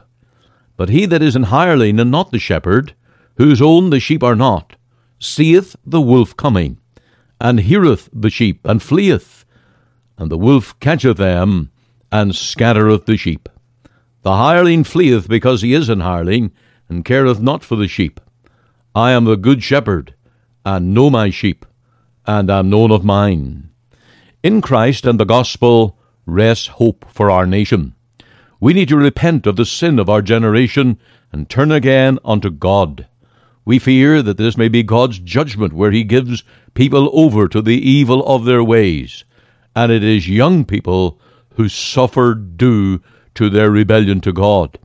But 0.76 0.90
he 0.90 1.06
that 1.06 1.22
is 1.22 1.36
an 1.36 1.44
hireling, 1.44 2.00
and 2.00 2.10
not 2.10 2.32
the 2.32 2.40
shepherd, 2.40 2.96
whose 3.38 3.62
own 3.62 3.92
the 3.92 4.00
sheep 4.00 4.24
are 4.24 4.36
not, 4.36 4.76
seeth 5.20 5.76
the 5.86 6.02
wolf 6.02 6.36
coming, 6.36 6.80
and 7.40 7.60
heareth 7.60 8.10
the 8.12 8.32
sheep, 8.32 8.66
and 8.66 8.82
fleeth. 8.82 9.46
And 10.18 10.32
the 10.32 10.38
wolf 10.38 10.78
catcheth 10.80 11.18
them, 11.18 11.70
and 12.12 12.36
scattereth 12.36 13.06
the 13.06 13.18
sheep. 13.18 13.48
The 14.22 14.36
hireling 14.36 14.84
fleeth 14.84 15.30
because 15.30 15.62
he 15.62 15.74
is 15.74 15.88
an 15.88 16.02
hireling, 16.02 16.52
and 16.90 17.06
careth 17.06 17.40
not 17.40 17.64
for 17.64 17.76
the 17.76 17.88
sheep. 17.88 18.20
I 18.94 19.12
am 19.12 19.26
the 19.26 19.38
good 19.38 19.64
shepherd, 19.64 20.14
and 20.66 20.94
know 20.94 21.10
my 21.10 21.30
sheep, 21.30 21.66
and 22.26 22.50
am 22.50 22.70
known 22.70 22.92
of 22.92 23.06
mine. 23.06 23.70
In 24.44 24.62
Christ 24.62 25.06
and 25.06 25.20
the 25.20 25.26
gospel 25.26 25.98
rests 26.26 26.68
hope 26.68 27.06
for 27.10 27.32
our 27.32 27.46
nation. 27.46 27.96
We 28.60 28.74
need 28.74 28.90
to 28.90 28.98
repent 28.98 29.48
of 29.48 29.56
the 29.56 29.66
sin 29.66 30.00
of 30.00 30.10
our 30.10 30.22
generation 30.22 31.00
and 31.32 31.50
turn 31.50 31.72
again 31.72 32.20
unto 32.26 32.50
God. 32.50 33.08
We 33.64 33.80
fear 33.80 34.22
that 34.22 34.38
this 34.38 34.58
may 34.58 34.68
be 34.68 34.84
God's 34.84 35.20
judgment 35.20 35.74
where 35.74 35.92
He 35.92 36.04
gives 36.04 36.44
people 36.74 37.10
over 37.14 37.48
to 37.48 37.62
the 37.62 37.78
evil 37.78 38.26
of 38.26 38.44
their 38.44 38.64
ways, 38.64 39.24
and 39.76 39.92
it 39.92 40.04
is 40.04 40.28
young 40.28 40.66
people 40.66 41.20
who 41.56 41.70
suffer 41.70 42.34
due 42.34 43.02
to 43.36 43.50
their 43.50 43.72
rebellion 43.72 44.22
to 44.22 44.34
God. 44.34 44.78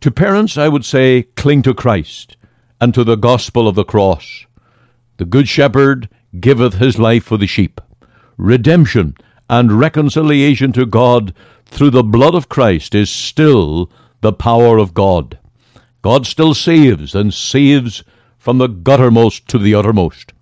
To 0.00 0.10
parents, 0.10 0.58
I 0.58 0.68
would 0.68 0.84
say, 0.84 1.24
cling 1.36 1.62
to 1.62 1.74
Christ 1.74 2.36
and 2.80 2.92
to 2.94 3.04
the 3.04 3.16
gospel 3.16 3.68
of 3.68 3.76
the 3.76 3.84
cross. 3.84 4.46
The 5.18 5.24
Good 5.24 5.48
Shepherd 5.48 6.08
giveth 6.40 6.74
his 6.74 6.98
life 6.98 7.22
for 7.22 7.36
the 7.36 7.46
sheep. 7.46 7.80
Redemption 8.36 9.14
and 9.48 9.78
reconciliation 9.78 10.72
to 10.72 10.86
God 10.86 11.32
through 11.66 11.90
the 11.90 12.02
blood 12.02 12.34
of 12.34 12.48
Christ 12.48 12.94
is 12.94 13.10
still 13.10 13.90
the 14.22 14.32
power 14.32 14.78
of 14.78 14.94
God. 14.94 15.38
God 16.02 16.26
still 16.26 16.54
saves 16.54 17.14
and 17.14 17.32
saves 17.32 18.02
from 18.38 18.58
the 18.58 18.68
guttermost 18.68 19.46
to 19.46 19.58
the 19.58 19.74
uttermost. 19.74 20.32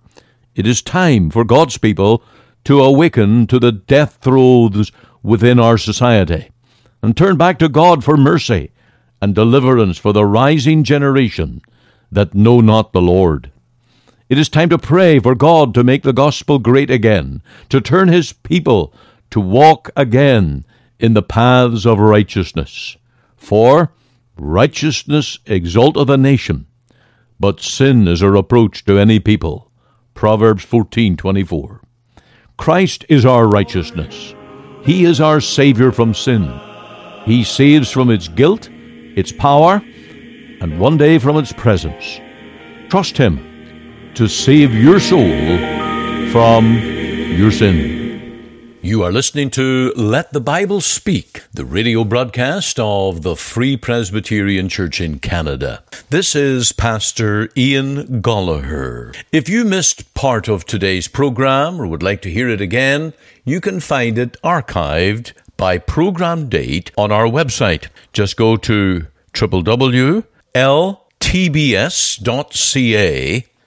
It 0.55 0.67
is 0.67 0.81
time 0.81 1.29
for 1.29 1.45
God's 1.45 1.77
people 1.77 2.23
to 2.65 2.83
awaken 2.83 3.47
to 3.49 3.59
the 3.59 3.73
death 3.73 4.19
throes 4.23 4.91
within 5.23 5.61
our 5.61 5.77
society 5.77 6.51
and 7.03 7.17
turn 7.17 7.37
back 7.37 7.59
to 7.59 7.69
God 7.69 8.05
for 8.05 8.17
mercy 8.17 8.71
and 9.21 9.35
deliverance 9.35 9.99
for 9.99 10.13
the 10.13 10.25
rising 10.25 10.85
generation 10.85 11.61
that 12.11 12.35
know 12.35 12.61
not 12.61 12.93
the 12.93 13.03
Lord. 13.03 13.51
It 14.29 14.39
is 14.39 14.49
time 14.49 14.69
to 14.69 14.79
pray 14.79 15.19
for 15.19 15.35
God 15.35 15.75
to 15.75 15.85
make 15.85 16.03
the 16.03 16.13
gospel 16.13 16.59
great 16.59 16.91
again, 16.91 17.43
to 17.69 17.81
turn 17.81 18.09
his 18.09 18.33
people 18.33 18.95
to 19.31 19.41
walk 19.41 19.91
again 19.97 20.65
in 20.99 21.15
the 21.15 21.23
paths 21.23 21.87
of 21.87 21.99
righteousness. 21.99 22.97
For 23.37 23.93
righteousness 24.37 25.39
exalteth 25.47 26.11
a 26.11 26.17
nation, 26.17 26.67
but 27.39 27.61
sin 27.61 28.07
is 28.07 28.23
a 28.23 28.31
reproach 28.31 28.85
to 28.85 28.99
any 28.99 29.19
people. 29.19 29.71
Proverbs 30.15 30.65
14:24. 30.65 31.81
Christ 32.57 33.05
is 33.09 33.25
our 33.25 33.49
righteousness. 33.49 34.35
He 34.85 35.05
is 35.05 35.21
our 35.21 35.41
savior 35.41 35.91
from 35.93 36.15
sin. 36.15 36.70
He 37.25 37.45
saves 37.45 37.91
from 37.91 38.11
its 38.11 38.29
guilt, 38.29 38.69
its 38.71 39.31
power, 39.31 39.83
and 40.61 40.81
one 40.81 40.97
day 40.97 41.19
from 41.19 41.37
its 41.37 41.53
presence. 41.53 42.19
Trust 42.89 43.17
him 43.17 44.13
to 44.15 44.27
save 44.27 44.75
your 44.75 44.99
soul 44.99 45.31
from 46.31 46.77
your 46.77 47.51
sin. 47.51 48.79
You 48.83 49.03
are 49.03 49.13
listening 49.13 49.51
to 49.51 49.93
Let 49.95 50.33
the 50.33 50.41
Bible 50.41 50.81
Speak, 50.81 51.43
the 51.53 51.67
radio 51.67 52.03
broadcast 52.05 52.81
of 52.81 53.21
the 53.21 53.37
Free 53.37 53.77
Presbyterian 53.77 54.71
Church 54.71 55.03
in 55.03 55.19
Canada. 55.19 55.85
This 56.09 56.35
is 56.35 56.73
Pastor 56.73 57.51
Ian 57.55 58.23
Goligher. 58.23 59.15
If 59.33 59.51
you 59.51 59.67
missed 59.67 60.15
part 60.15 60.49
of 60.49 60.65
today's 60.65 61.09
program 61.09 61.79
or 61.79 61.87
would 61.87 62.03
like 62.03 62.23
to 62.23 62.31
hear 62.31 62.49
it 62.49 62.63
again, 62.63 63.13
you 63.45 63.61
can 63.61 63.81
find 63.81 64.17
it 64.17 64.41
archived 64.43 65.33
by 65.61 65.77
program 65.77 66.49
date 66.49 66.91
on 66.97 67.13
our 67.13 67.27
website. 67.27 67.89
Just 68.15 68.39
go 68.39 68.57
to 68.57 69.07
www.ltbs.ca, 69.35 70.25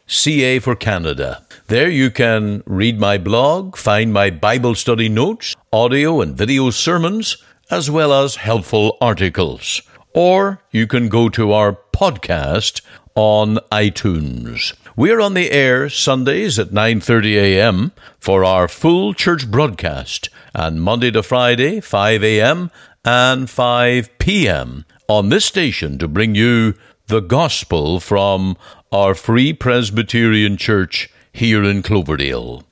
CA 0.08 0.60
for 0.60 0.75
Canada. 0.75 1.45
There 1.67 1.89
you 1.91 2.10
can 2.10 2.63
read 2.65 2.99
my 2.99 3.19
blog, 3.19 3.77
find 3.77 4.12
my 4.12 4.32
Bible 4.32 4.73
study 4.73 5.08
notes, 5.08 5.56
audio 5.71 6.19
and 6.19 6.36
video 6.36 6.71
sermons, 6.71 7.38
as 7.69 7.91
well 7.91 8.12
as 8.12 8.38
helpful 8.38 8.97
articles. 8.99 9.84
Or 10.15 10.63
you 10.71 10.88
can 10.88 11.10
go 11.10 11.29
to 11.29 11.51
our 11.51 11.77
podcast 11.93 12.82
on 13.13 13.58
iTunes. 13.71 14.73
We're 14.95 15.21
on 15.21 15.34
the 15.34 15.49
air 15.49 15.89
Sundays 15.89 16.60
at 16.60 16.69
9:30 16.69 17.36
a.m. 17.36 17.93
for 18.19 18.45
our 18.45 18.67
full 18.67 19.15
church 19.15 19.49
broadcast 19.49 20.29
and 20.53 20.84
Monday 20.84 21.10
to 21.10 21.23
Friday 21.23 21.79
5 21.79 22.23
a.m. 22.23 22.69
and 23.03 23.49
5 23.49 24.19
p.m. 24.19 24.86
on 25.08 25.29
this 25.29 25.45
station 25.45 25.97
to 25.97 26.08
bring 26.08 26.36
you 26.36 26.75
the 27.08 27.21
gospel 27.21 27.99
from 27.99 28.56
our 28.91 29.15
Free 29.15 29.51
Presbyterian 29.51 30.58
Church 30.58 31.10
here 31.32 31.63
in 31.63 31.82
Cloverdale. 31.82 32.63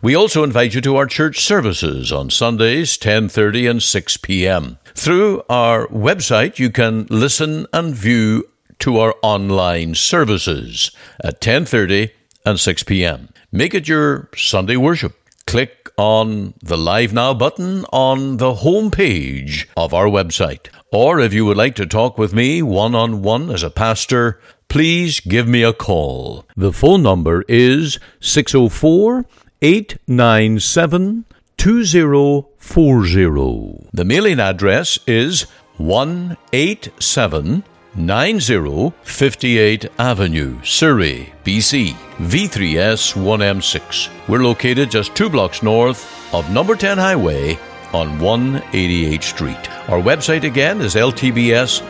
We 0.00 0.14
also 0.14 0.44
invite 0.44 0.72
you 0.72 0.80
to 0.82 0.94
our 0.94 1.06
church 1.06 1.40
services 1.40 2.12
on 2.12 2.30
Sundays 2.30 2.96
10:30 2.96 3.68
and 3.68 3.82
6 3.82 4.16
p.m. 4.18 4.78
Through 4.94 5.42
our 5.48 5.88
website 5.88 6.60
you 6.60 6.70
can 6.70 7.08
listen 7.10 7.66
and 7.72 7.92
view 7.92 8.48
to 8.80 8.98
our 8.98 9.14
online 9.22 9.94
services 9.94 10.90
at 11.22 11.40
10:30 11.40 12.10
and 12.44 12.60
6 12.60 12.82
p.m. 12.84 13.28
Make 13.52 13.74
it 13.74 13.88
your 13.88 14.28
Sunday 14.36 14.76
worship. 14.76 15.16
Click 15.46 15.90
on 15.96 16.54
the 16.62 16.76
Live 16.76 17.12
Now 17.12 17.32
button 17.32 17.84
on 17.92 18.36
the 18.36 18.54
home 18.54 18.90
page 18.90 19.68
of 19.76 19.94
our 19.94 20.06
website. 20.06 20.68
Or 20.92 21.20
if 21.20 21.32
you 21.32 21.46
would 21.46 21.56
like 21.56 21.74
to 21.76 21.86
talk 21.86 22.18
with 22.18 22.34
me 22.34 22.62
one 22.62 22.94
on 22.94 23.22
one 23.22 23.50
as 23.50 23.62
a 23.62 23.70
pastor, 23.70 24.40
please 24.68 25.20
give 25.20 25.48
me 25.48 25.62
a 25.62 25.72
call. 25.72 26.44
The 26.56 26.72
phone 26.72 27.02
number 27.02 27.44
is 27.48 27.98
604 28.20 29.24
897 29.62 31.24
2040. 31.56 33.88
The 33.92 34.04
mailing 34.04 34.40
address 34.40 34.98
is 35.06 35.42
187 35.78 37.64
9058 37.96 39.86
Avenue, 39.98 40.62
Surrey, 40.62 41.32
BC, 41.44 41.94
V3S 42.18 43.14
1M6. 43.14 44.10
We're 44.28 44.44
located 44.44 44.90
just 44.90 45.14
two 45.14 45.30
blocks 45.30 45.62
north 45.62 46.34
of 46.34 46.50
number 46.50 46.76
10 46.76 46.98
Highway 46.98 47.58
on 47.94 48.18
188th 48.18 49.22
Street. 49.22 49.70
Our 49.88 50.00
website 50.00 50.44
again 50.44 50.82
is 50.82 50.94
ltbs.ca. 50.94 51.86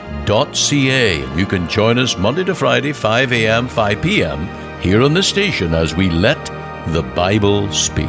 You 1.37 1.47
can 1.47 1.69
join 1.69 1.99
us 1.99 2.17
Monday 2.17 2.45
to 2.45 2.55
Friday, 2.55 2.93
5 2.93 3.33
a.m., 3.33 3.67
5 3.67 4.03
p.m. 4.03 4.81
here 4.81 5.03
on 5.03 5.13
the 5.15 5.23
station 5.23 5.75
as 5.75 5.97
we 5.97 6.09
let 6.09 6.45
the 6.93 7.03
Bible 7.03 7.73
speak. 7.73 8.07